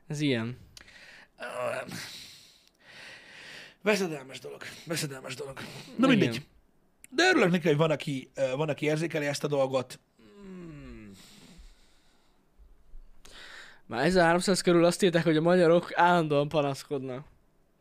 [0.07, 0.59] Ez ilyen.
[3.83, 4.63] Veszedelmes dolog.
[4.87, 5.59] Veszedelmes dolog.
[5.97, 6.19] Na Igen.
[6.19, 6.47] mindegy.
[7.11, 10.01] De örülök neki, hogy van aki, van, aki érzékeli ezt a dolgot.
[13.87, 17.27] Már 1300 körül azt írták, hogy a magyarok állandóan panaszkodnak.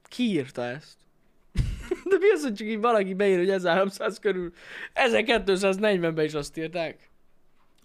[0.03, 0.97] Ki írta ezt?
[2.21, 4.51] Mi az, hogy csak így valaki beír, hogy 1300 körül?
[4.93, 7.09] 1240-ben is azt írták.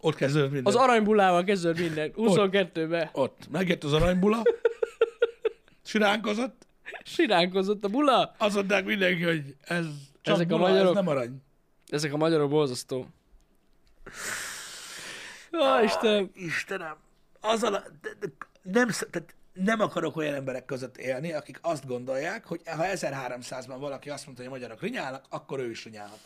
[0.00, 0.74] Ott kezdődött minden.
[0.74, 2.12] Az aranybullával kezdődött minden.
[2.16, 3.08] 22-ben.
[3.12, 3.48] Ott.
[3.50, 4.42] Megjött az aranybula.
[5.84, 6.66] Siránkozott.
[7.04, 8.34] Siránkozott a bula.
[8.38, 9.86] Azt mondták mindenki, hogy ez
[10.22, 10.88] csak Ezek a bula, magyarok?
[10.88, 11.42] ez nem arany.
[11.86, 13.06] Ezek a magyarok borzasztó.
[15.52, 16.30] Ó, Isten.
[16.34, 16.96] Istenem,
[17.40, 18.26] azzal a, de, de,
[18.62, 24.10] nem, tehát nem akarok olyan emberek között élni, akik azt gondolják, hogy ha 1300-ban valaki
[24.10, 26.20] azt mondta, hogy a magyarok rinyálnak, akkor ő is rinyálhat.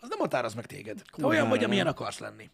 [0.00, 0.96] Az nem határoz meg téged.
[0.96, 1.68] Te olyan Kurvára vagy, nem.
[1.68, 2.50] amilyen akarsz lenni.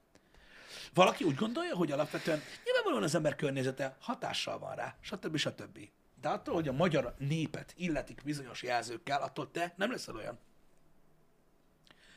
[0.95, 5.37] Valaki úgy gondolja, hogy alapvetően nyilvánvalóan az ember környezete hatással van rá, stb.
[5.37, 5.79] stb.
[6.21, 10.39] De attól, hogy a magyar népet illetik bizonyos jelzőkkel, attól te nem leszel olyan.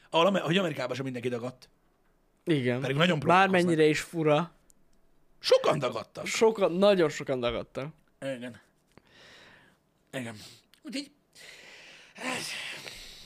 [0.10, 1.70] Ahol, hogy Amerikában sem mindenki dagadt.
[2.44, 2.82] Igen.
[2.82, 3.20] Pedig nagyon.
[3.20, 4.52] Bármennyire is fura.
[5.44, 6.26] Sokan dagadtak.
[6.26, 7.94] Sokan, nagyon sokan dagadtak.
[8.22, 8.62] Igen.
[10.12, 10.36] Igen.
[10.82, 11.12] Úgyhogy
[12.16, 12.48] ez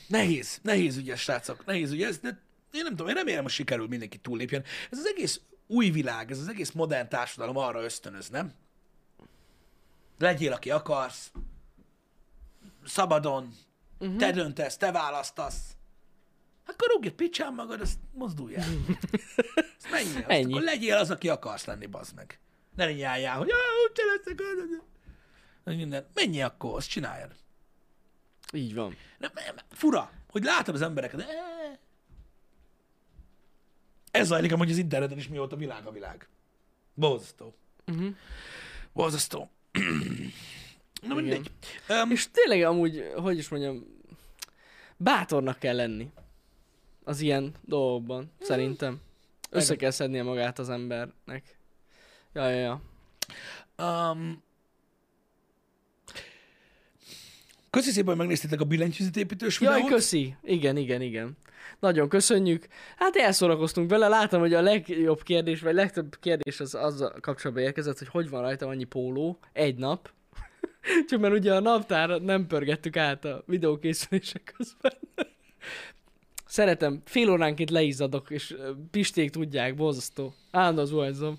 [0.06, 2.28] nehéz, nehéz ügyes, srácok, nehéz ügyes, de
[2.72, 4.64] én nem tudom, én remélem, hogy sikerül mindenki túllépjen.
[4.90, 8.52] Ez az egész új világ, ez az egész modern társadalom arra ösztönöz, nem?
[10.18, 11.32] Legyél, aki akarsz,
[12.84, 13.54] szabadon,
[13.98, 14.16] uh-huh.
[14.16, 15.76] te döntesz, te választasz.
[16.68, 18.64] Akkor rúgj egy picsán magad, azt mozdulj el.
[19.54, 20.16] Azt menj el.
[20.16, 20.52] Azt Ennyi.
[20.52, 22.38] akkor legyél az, aki akarsz lenni, bazd meg.
[22.76, 23.56] Ne rinyáljál, hogy ah,
[23.90, 24.80] úgy leszek, az-
[25.64, 26.06] az- minden.
[26.14, 27.34] Menjél akkor, azt csináljad.
[28.52, 28.96] Így van.
[29.18, 31.26] Nem, nem, fura, hogy látod az embereket.
[34.10, 36.28] Ez zajlik amúgy az interneten is, mióta világ a világ.
[36.94, 37.54] Borzasztó.
[37.86, 38.14] Uh-huh.
[38.92, 39.50] Borzasztó.
[41.08, 41.50] Na mindegy.
[41.88, 43.86] Um, És tényleg amúgy, hogy is mondjam,
[44.96, 46.10] bátornak kell lenni
[47.08, 49.00] az ilyen dolgokban, szerintem.
[49.50, 51.58] Össze kell szednie magát az embernek.
[52.32, 52.80] Ja, ja, ja.
[53.84, 54.42] Um,
[57.70, 59.92] köszi szépen, hogy megnéztétek a billentyűzetépítős Jaj, videót.
[59.92, 60.36] köszi.
[60.42, 61.36] Igen, igen, igen.
[61.80, 62.66] Nagyon köszönjük.
[62.96, 67.98] Hát elszórakoztunk vele, látom, hogy a legjobb kérdés, vagy legtöbb kérdés az azzal kapcsolatban érkezett,
[67.98, 70.10] hogy hogy van rajta annyi póló egy nap.
[71.08, 74.92] Csak mert ugye a naptárat nem pörgettük át a videókészülések közben.
[76.48, 78.56] Szeretem, fél óránként leizzadok, és
[78.90, 80.34] pisték tudják, borzasztó.
[80.50, 81.38] Állandó zuhanyzom.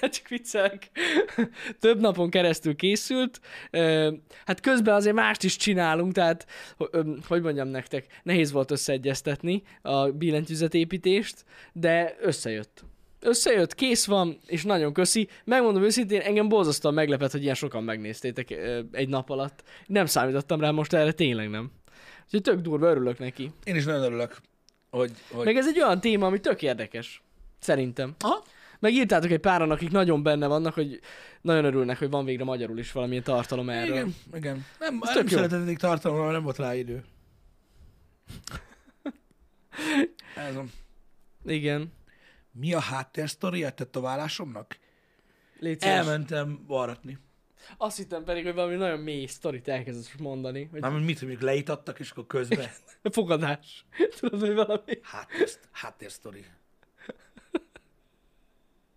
[0.00, 0.90] De csak viccelek.
[1.80, 3.40] Több napon keresztül készült.
[4.44, 6.46] Hát közben azért mást is csinálunk, tehát
[7.26, 12.84] hogy mondjam nektek, nehéz volt összeegyeztetni a billentyűzetépítést, de összejött.
[13.20, 15.28] Összejött, kész van, és nagyon köszi.
[15.44, 18.50] Megmondom őszintén, engem borzasztóan meglepett, hogy ilyen sokan megnéztétek
[18.92, 19.62] egy nap alatt.
[19.86, 21.81] Nem számítottam rá most erre, tényleg nem.
[22.24, 23.50] Úgyhogy tök durva, örülök neki.
[23.64, 24.36] Én is nagyon örülök,
[24.90, 25.12] hogy...
[25.30, 25.44] hogy...
[25.44, 27.22] Meg ez egy olyan téma, ami tök érdekes.
[27.58, 28.14] Szerintem.
[28.18, 28.44] Aha.
[28.78, 31.00] Meg írtátok egy páran, akik nagyon benne vannak, hogy
[31.40, 33.96] nagyon örülnek, hogy van végre magyarul is valamilyen tartalom erről.
[33.96, 34.66] Igen, igen.
[34.78, 37.04] Nem, Ez nem eddig tartalomra, nem volt rá idő.
[40.48, 40.70] Ez van.
[41.44, 41.92] Igen.
[42.52, 44.78] Mi a háttérsztori a tetoválásomnak?
[45.78, 47.18] Elmentem varratni.
[47.76, 50.68] Azt hittem pedig, hogy valami nagyon mély sztorit elkezdett mondani.
[50.70, 52.68] Hogy Mármint mit, hogy mondjuk leítattak, és akkor közben
[53.02, 53.84] fogadás.
[54.18, 54.98] Tudod, hogy valami.
[55.02, 56.44] háttér, háttérsztori.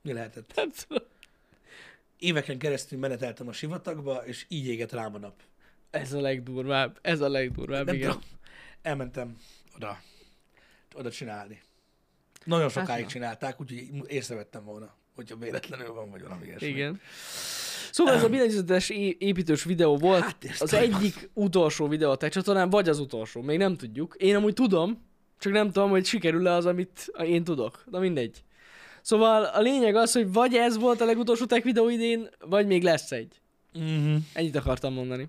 [0.01, 0.51] Mi lehetett?
[0.55, 1.03] Nem tudom.
[2.19, 5.41] Éveken keresztül meneteltem a sivatagba, és így égett rám a nap.
[5.89, 6.99] Ez a legdurvább.
[7.01, 8.09] Ez a legdurvább, Nem igen.
[8.09, 8.23] tudom.
[8.81, 9.37] Elmentem
[9.75, 9.99] oda,
[10.95, 11.61] oda csinálni.
[12.43, 13.09] Nagyon sokáig na.
[13.09, 16.67] csinálták, úgyhogy észrevettem volna, hogyha véletlenül van, vagy valami ilyesmi.
[16.67, 17.01] Igen.
[17.95, 22.89] Szóval ez a billentyűzetes építős videó volt Hát, az egyik utolsó videó a csatornán, vagy
[22.89, 24.15] az utolsó, még nem tudjuk.
[24.17, 25.05] Én amúgy tudom,
[25.39, 27.83] csak nem tudom, hogy sikerül-e az, amit én tudok.
[27.91, 28.43] Na mindegy.
[29.01, 32.83] Szóval a lényeg az, hogy vagy ez volt a legutolsó tech videó idén, vagy még
[32.83, 33.41] lesz egy.
[33.79, 34.15] Mm-hmm.
[34.33, 35.27] Ennyit akartam mondani.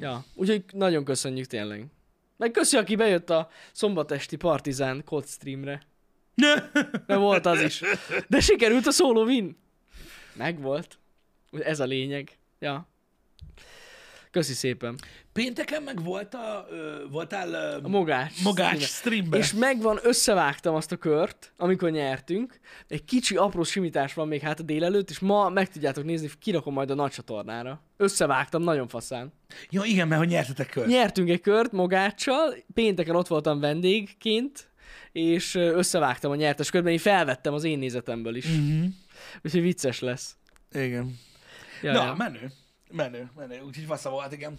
[0.00, 1.86] Ja, úgyhogy nagyon köszönjük tényleg.
[2.36, 5.82] Meg köszi, aki bejött a szombatesti Partizán kod streamre.
[7.06, 7.82] Mert volt az is.
[8.28, 9.56] De sikerült a solo win.
[10.34, 10.98] Megvolt.
[11.62, 12.38] Ez a lényeg.
[12.58, 12.88] Ja.
[14.30, 14.98] Köszi szépen.
[15.32, 17.88] Pénteken meg volt a, ö, voltál ö, A.
[17.88, 18.86] Mogás streamre.
[18.86, 19.40] streamben.
[19.40, 22.60] És megvan, összevágtam azt a kört, amikor nyertünk.
[22.88, 26.72] Egy kicsi apró simítás van még hát a délelőtt, és ma meg tudjátok nézni, kirakom
[26.72, 27.82] majd a nagy csatornára.
[27.96, 29.32] Összevágtam, nagyon faszán.
[29.70, 30.86] Ja, igen, mert hogy nyertetek kört.
[30.86, 34.72] Nyertünk egy kört Mogáccsal, pénteken ott voltam vendégként,
[35.12, 38.48] és összevágtam a nyertes körben, én felvettem az én nézetemből is.
[38.48, 38.84] Mm-hmm.
[39.42, 40.36] Úgyhogy vicces lesz.
[40.72, 41.18] Igen.
[41.84, 42.14] Ja, Na, ja.
[42.14, 42.52] menő.
[42.90, 44.58] Menő, menő, úgyhogy fasza volt, igen.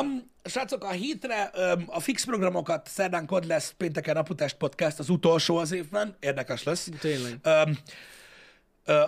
[0.00, 5.08] Um, srácok, a hétre um, a fix programokat szerdán kod lesz, pénteken Aputest Podcast, az
[5.08, 6.88] utolsó az évben, érdekes lesz.
[7.00, 7.38] Tényleg.
[7.44, 7.78] Um,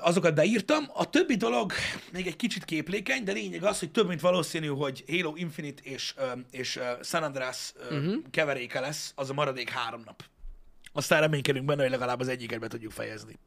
[0.02, 0.84] azokat beírtam.
[0.92, 1.72] A többi dolog
[2.12, 6.14] még egy kicsit képlékeny, de lényeg az, hogy több mint valószínű, hogy Halo Infinite és,
[6.50, 8.14] és San Andreas uh-huh.
[8.30, 10.24] keveréke lesz, az a maradék három nap.
[10.92, 13.38] Aztán reménykedünk benne, hogy legalább az egyiket be tudjuk fejezni.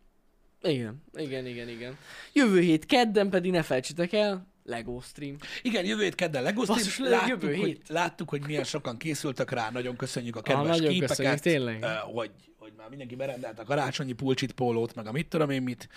[0.67, 1.97] Igen, igen, igen, igen.
[2.33, 5.35] Jövő hét kedden pedig ne felejtsétek el, Lego stream.
[5.61, 6.79] Igen, jövő hét kedden legoztunk.
[6.79, 7.87] Basszus, Láttuk, jövő hogy, hét.
[7.89, 11.17] láttuk, hogy milyen sokan készültek rá, nagyon köszönjük a kedves nagyon képeket.
[11.17, 11.83] köszönjük, tényleg.
[11.83, 15.61] ö, hogy, hogy már mindenki berendelt a karácsonyi pulcsit, pólót, meg a mit tudom én
[15.61, 15.89] mit.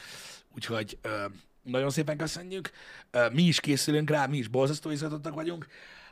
[0.54, 1.24] Úgyhogy ö,
[1.62, 2.70] nagyon szépen köszönjük.
[3.10, 5.66] Ö, mi is készülünk rá, mi is borzasztó izgatottak vagyunk.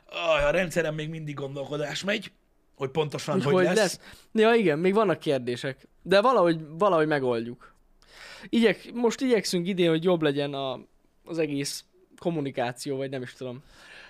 [0.09, 2.31] Aj, a rendszeren még mindig gondolkodás megy,
[2.75, 3.75] hogy pontosan hogy hogy lesz.
[3.75, 3.99] lesz.
[4.31, 5.87] Ja, igen, még vannak kérdések.
[6.01, 7.73] De valahogy, valahogy megoldjuk.
[8.49, 10.79] Igyek, most igyekszünk idén, hogy jobb legyen a,
[11.23, 11.85] az egész
[12.17, 13.63] kommunikáció, vagy nem is tudom.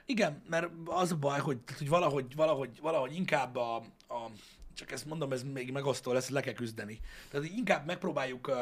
[0.05, 3.75] Igen, mert az a baj, hogy, hogy valahogy, valahogy, valahogy inkább a,
[4.07, 4.32] a
[4.80, 6.99] csak ezt mondom, ez még megosztó lesz, le kell küzdeni.
[7.32, 8.55] Tehát inkább megpróbáljuk uh,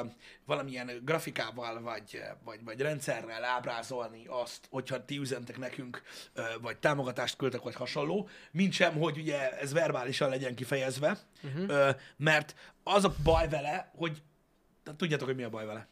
[0.46, 6.02] valamilyen grafikával, vagy, vagy, vagy rendszerrel ábrázolni azt, hogyha ti üzentek nekünk,
[6.36, 11.70] uh, vagy támogatást küldtek, vagy hasonló, mint sem, hogy ugye ez verbálisan legyen kifejezve, uh-huh.
[11.70, 14.22] uh, mert az a baj vele, hogy
[14.88, 15.88] tehát tudjátok, hogy mi a baj vele.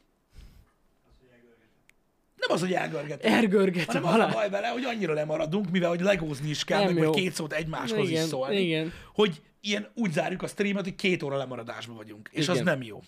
[2.36, 3.34] Nem az, hogy elgörgetünk.
[3.34, 4.34] Ergörgetem Hanem az a alá.
[4.34, 7.12] baj vele, hogy annyira lemaradunk, mivel hogy legózni is kell, Nem meg jó.
[7.12, 8.94] két szót egymáshoz Igen, is szólni, igen.
[9.14, 12.30] hogy ilyen úgy zárjuk a streamet, hogy két óra lemaradásban vagyunk.
[12.32, 12.66] És az Igen.
[12.66, 13.02] nem jó.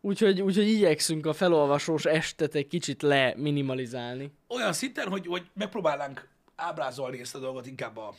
[0.00, 4.32] Úgyhogy, úgyhogy igyekszünk a felolvasós estet egy kicsit leminimalizálni.
[4.48, 8.14] Olyan szinten, hogy, hogy megpróbálnánk ábrázolni ezt a dolgot inkább a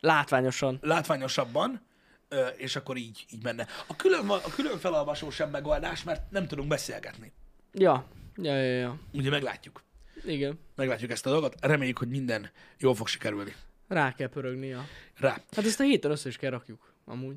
[0.00, 0.78] Látványosan.
[0.82, 1.80] látványosabban,
[2.28, 3.66] ö, és akkor így, így menne.
[3.86, 7.32] A külön, a külön felolvasó sem megoldás, mert nem tudunk beszélgetni.
[7.72, 8.06] Ja,
[8.36, 8.98] ja, ja, ja.
[9.12, 9.82] Ugye meglátjuk.
[10.24, 10.58] Igen.
[10.74, 11.54] Meglátjuk ezt a dolgot.
[11.60, 13.54] Reméljük, hogy minden jól fog sikerülni.
[13.88, 14.84] Rá kell pörögni, ja.
[15.16, 15.30] Rá.
[15.30, 17.36] Hát ezt a héten össze is kell rakjuk, amúgy.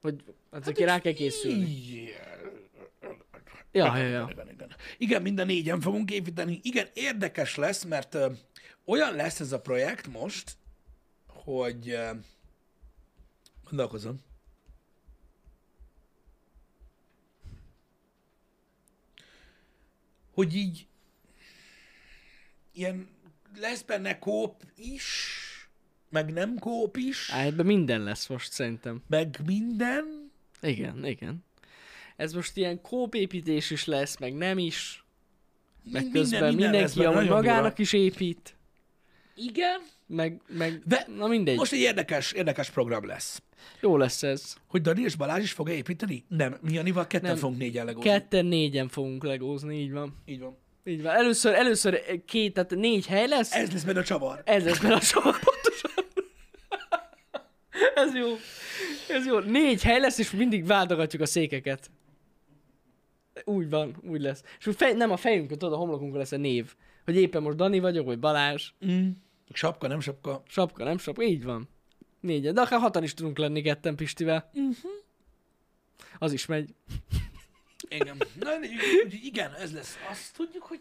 [0.00, 2.08] Hogy, hát, hát rá kell készülni.
[3.72, 4.28] Ja, ja, ja.
[4.30, 4.74] Igen, igen.
[4.98, 6.60] igen, minden négyen fogunk építeni.
[6.62, 8.30] Igen, érdekes lesz, mert ö,
[8.84, 10.56] olyan lesz ez a projekt most,
[11.26, 12.10] hogy ö,
[13.68, 14.20] gondolkozom.
[20.34, 20.86] Hogy így
[22.72, 23.08] ilyen
[23.56, 25.08] lesz benne kóp is,
[26.10, 29.02] meg nem kóp is, Á, ebben minden lesz most szerintem.
[29.06, 30.30] meg minden.
[30.62, 31.44] Igen, igen.
[32.16, 35.04] Ez most ilyen kópépítés is lesz, meg nem is.
[35.82, 37.82] Meg Minden- közben minden mindenki amúgy magának durva.
[37.82, 38.56] is épít.
[39.34, 39.80] Igen.
[40.06, 41.56] Meg, meg De na mindegy.
[41.56, 43.42] Most egy érdekes, érdekes program lesz.
[43.80, 44.56] Jó lesz ez.
[44.66, 46.24] Hogy Dani és Balázs is fog építeni?
[46.28, 47.38] Nem, mi Janival ketten Nem.
[47.38, 48.10] fogunk négyen legózni.
[48.10, 50.22] Ketten, négyen fogunk legózni, így van.
[50.26, 50.56] Így van.
[50.84, 51.14] Így van.
[51.14, 53.52] Először, először két, tehát négy hely lesz.
[53.54, 54.42] Ez lesz benne a csavar.
[54.44, 55.90] Ez lesz benne a sor, pontosan.
[57.94, 58.34] Ez jó.
[59.16, 59.38] Ez jó.
[59.38, 61.90] Négy hely lesz, és mindig váltogatjuk a székeket.
[63.44, 64.42] Úgy van, úgy lesz.
[64.58, 66.74] És fej, nem a fejünkön, tudod, a homlokunkon lesz a név.
[67.04, 68.70] Hogy éppen most Dani vagyok, vagy Balázs.
[68.86, 69.08] Mm.
[69.52, 70.42] Sapka, nem sapka.
[70.48, 71.68] Sapka, nem sapka, így van.
[72.20, 72.54] Négyen.
[72.54, 74.50] De akár hatan is tudunk lenni ketten Pistivel.
[74.54, 74.90] Uh-huh.
[76.18, 76.74] Az is megy.
[77.88, 78.16] Igen.
[78.40, 78.50] Na,
[79.08, 79.96] igen, ez lesz.
[80.10, 80.80] Azt tudjuk, hogy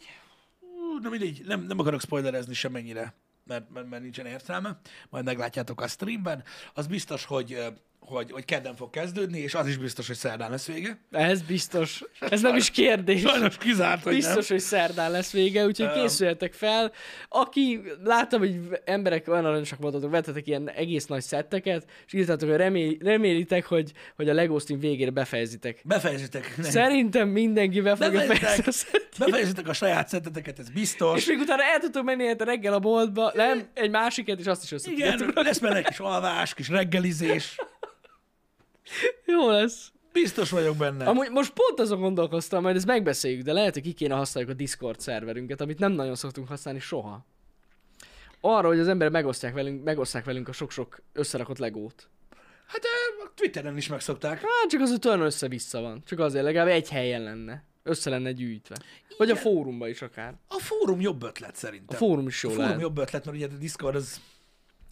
[1.02, 3.14] na mindegy, nem, nem akarok spoilerezni semmennyire,
[3.44, 6.44] mert, mert, mert nincsen értelme, majd meglátjátok a streamben.
[6.74, 7.64] Az biztos, hogy,
[8.08, 10.98] hogy, hogy kedden fog kezdődni, és az is biztos, hogy szerdán lesz vége.
[11.12, 12.04] Ez biztos.
[12.20, 13.22] Ez nem is kérdés.
[13.22, 14.58] Sajnos kizárt, hogy Biztos, nem.
[14.58, 16.92] hogy szerdán lesz vége, úgyhogy készüljetek fel.
[17.30, 22.58] Aki, láttam, hogy emberek olyan aranyosak voltatok, vettetek ilyen egész nagy szetteket, és írtátok, hogy
[22.58, 25.82] remél, remélitek, hogy, hogy a LEGO Steam végére befejezitek.
[25.84, 26.56] Befejezitek.
[26.62, 29.16] Szerintem mindenki be fogja fejezni a Befejezitek, szettet.
[29.20, 31.18] befejezitek a saját szetteteket, ez biztos.
[31.20, 34.64] És még utána el tudtok menni hát reggel a boltba, nem, egy másiket, és azt
[34.64, 37.56] is össze Igen, lesz benne egy kis alvás, kis reggelizés.
[39.26, 39.92] Jó lesz.
[40.12, 41.06] Biztos vagyok benne.
[41.06, 44.56] Amúgy most pont azon gondolkoztam, majd ezt megbeszéljük, de lehet, hogy ki kéne használjuk a
[44.56, 47.26] Discord szerverünket, amit nem nagyon szoktunk használni soha.
[48.42, 52.10] Arra, hogy az emberek megosztják velünk, megosztják velünk a sok-sok összerakott legót.
[52.68, 54.40] Hát ö, a Twitteren is megszokták.
[54.40, 56.04] Hát csak az, hogy olyan össze-vissza van.
[56.06, 57.64] Csak azért legalább egy helyen lenne.
[57.84, 58.76] Össze lenne gyűjtve.
[59.18, 59.44] Vagy a Igen.
[59.44, 60.34] fórumba is akár.
[60.48, 61.98] A fórum jobb ötlet A szerintem.
[61.98, 62.82] fórum is a jó fórum lehet.
[62.82, 64.22] jobb ötlet, mert ugye a Discord az...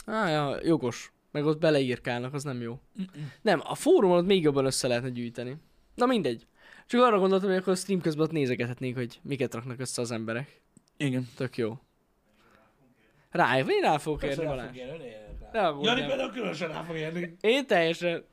[0.06, 1.13] Á, ja, jogos.
[1.34, 2.80] Meg ott beleírkálnak, az nem jó.
[3.42, 5.58] Nem, a fórumon ott még jobban össze lehetne gyűjteni.
[5.96, 6.48] Na mindegy.
[6.88, 10.12] Csak arra gondoltam, hogy akkor a stream közben ott nézegethetnénk, hogy miket raknak össze az
[10.12, 10.62] emberek.
[10.98, 11.30] Igen.
[11.36, 11.80] Tök jó.
[13.32, 14.76] Rá, én rá fogok érni rá Balázs.
[15.54, 16.08] Jani nem.
[16.08, 17.36] például különösen rá fog érni.
[17.42, 18.24] Én teljesen.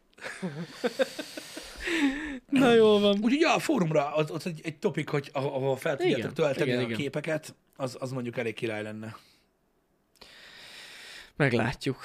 [2.48, 3.14] Na jó van.
[3.14, 6.82] Úgyhogy ja, a fórumra ott, ott egy, egy topik, hogy ahol fel tudjátok tölteni igen,
[6.82, 6.96] a igen.
[6.96, 9.16] képeket, az, az mondjuk elég király lenne.
[11.36, 12.04] Meglátjuk.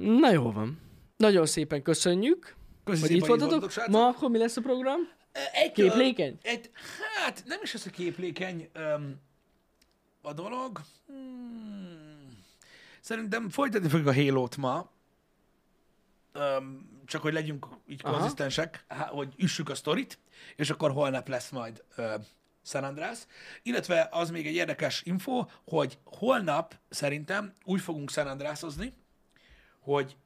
[0.00, 0.78] Na jó van.
[1.16, 3.70] Nagyon szépen köszönjük, Köszi hogy szépen, itt voltatok.
[3.70, 3.92] srácok.
[3.92, 4.98] Ma akkor mi lesz a program?
[5.52, 6.38] Egy, Képlékeny?
[6.42, 6.70] Egy,
[7.24, 9.16] hát nem is az, a képlékeny öm,
[10.22, 10.80] a dolog.
[11.06, 12.44] Hmm.
[13.00, 14.90] Szerintem folytatni fogjuk a Halo-t ma.
[16.32, 18.12] Öm, csak hogy legyünk így Aha.
[18.14, 20.18] konzisztensek, há- hogy üssük a sztorit,
[20.56, 22.14] és akkor holnap lesz majd ö,
[22.62, 23.18] San Andreas.
[23.62, 28.92] Illetve az még egy érdekes info, hogy holnap szerintem úgy fogunk San Andreasozni,
[29.86, 30.16] hogy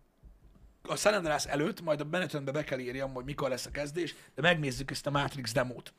[0.82, 4.14] a San Andreas előtt, majd a menetönbe be kell írjam, hogy mikor lesz a kezdés,
[4.34, 5.92] de megnézzük ezt a Matrix demót.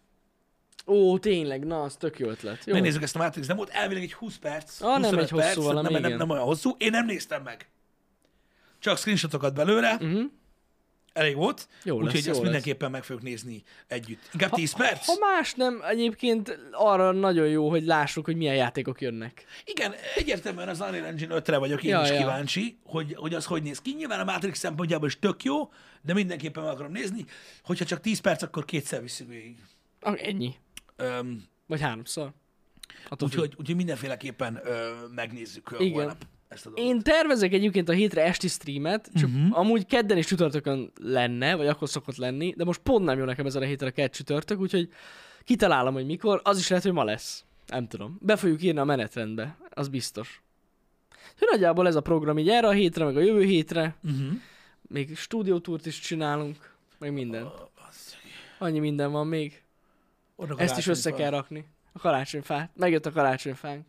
[0.85, 2.65] Ó, tényleg, na, az tök jó ötlet.
[2.65, 2.73] Jó.
[2.73, 5.55] Megnézzük ezt a Matrix demót, elvileg egy 20 perc, Ah, nem 25 egy hosszú perc,
[5.55, 6.75] valami, nem, nem, nem, olyan hosszú.
[6.77, 7.69] Én nem néztem meg.
[8.79, 10.31] Csak screenshotokat belőle, Uh-huh.
[11.13, 12.39] Elég volt, úgyhogy jó azt lesz.
[12.39, 14.29] mindenképpen meg fogjuk nézni együtt.
[14.33, 15.05] Inkább 10 perc?
[15.05, 19.45] Ha más nem, egyébként arra nagyon jó, hogy lássuk, hogy milyen játékok jönnek.
[19.65, 22.17] Igen, egyértelműen az Unreal Engine 5-re vagyok én Ja, is ja.
[22.17, 23.93] kíváncsi, hogy, hogy az hogy néz ki.
[23.93, 27.25] Nyilván a Matrix szempontjából is tök jó, de mindenképpen meg akarom nézni.
[27.63, 29.57] Hogyha csak 10 perc, akkor kétszer visszük végig.
[29.99, 30.55] Ah, ennyi.
[30.95, 32.31] Öm, Vagy háromszor.
[33.19, 35.93] Úgyhogy, úgyhogy mindenféleképpen ö, megnézzük Igen.
[35.93, 36.85] holnap ezt a dolgot.
[36.85, 39.57] Én tervezek egyébként a hétre esti streamet, csak uh-huh.
[39.59, 43.45] amúgy kedden és csütörtökön lenne, vagy akkor szokott lenni, de most pont nem jó nekem
[43.45, 44.89] ezen a hétre a kedd csütörtök, úgyhogy
[45.43, 47.45] kitalálom, hogy mikor, az is lehet, hogy ma lesz.
[47.67, 48.17] Nem tudom.
[48.21, 50.43] Be fogjuk írni a menetrendbe, az biztos.
[51.33, 53.95] Úgyhogy nagyjából ez a program így erre a hétre, meg a jövő hétre.
[54.03, 54.31] Uh-huh.
[54.81, 57.51] Még stúdiótúrt is csinálunk, meg minden.
[58.59, 59.61] Annyi minden van még.
[60.57, 61.65] Ezt is össze kell rakni.
[61.93, 62.71] A karácsonyfát.
[62.75, 63.85] Megjött a karácsonyfánk.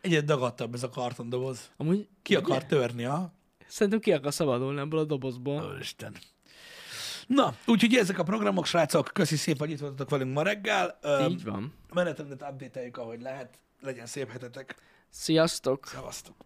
[0.00, 1.70] Egyet dagadtabb ez a kartondoboz.
[1.76, 3.32] Amúgy Ki akar törni, ha?
[3.68, 5.76] szerintem ki akar szabadulni ebből a dobozból.
[5.80, 6.16] Isten.
[7.26, 10.98] Na, úgyhogy ezek a programok, srácok, köszi szépen, hogy itt voltatok velünk ma reggel.
[11.28, 11.74] Így van.
[11.94, 13.58] Menetrendet update ahogy lehet.
[13.80, 14.76] Legyen szép hetetek.
[15.10, 15.86] Sziasztok!
[15.86, 16.36] Szevasztok.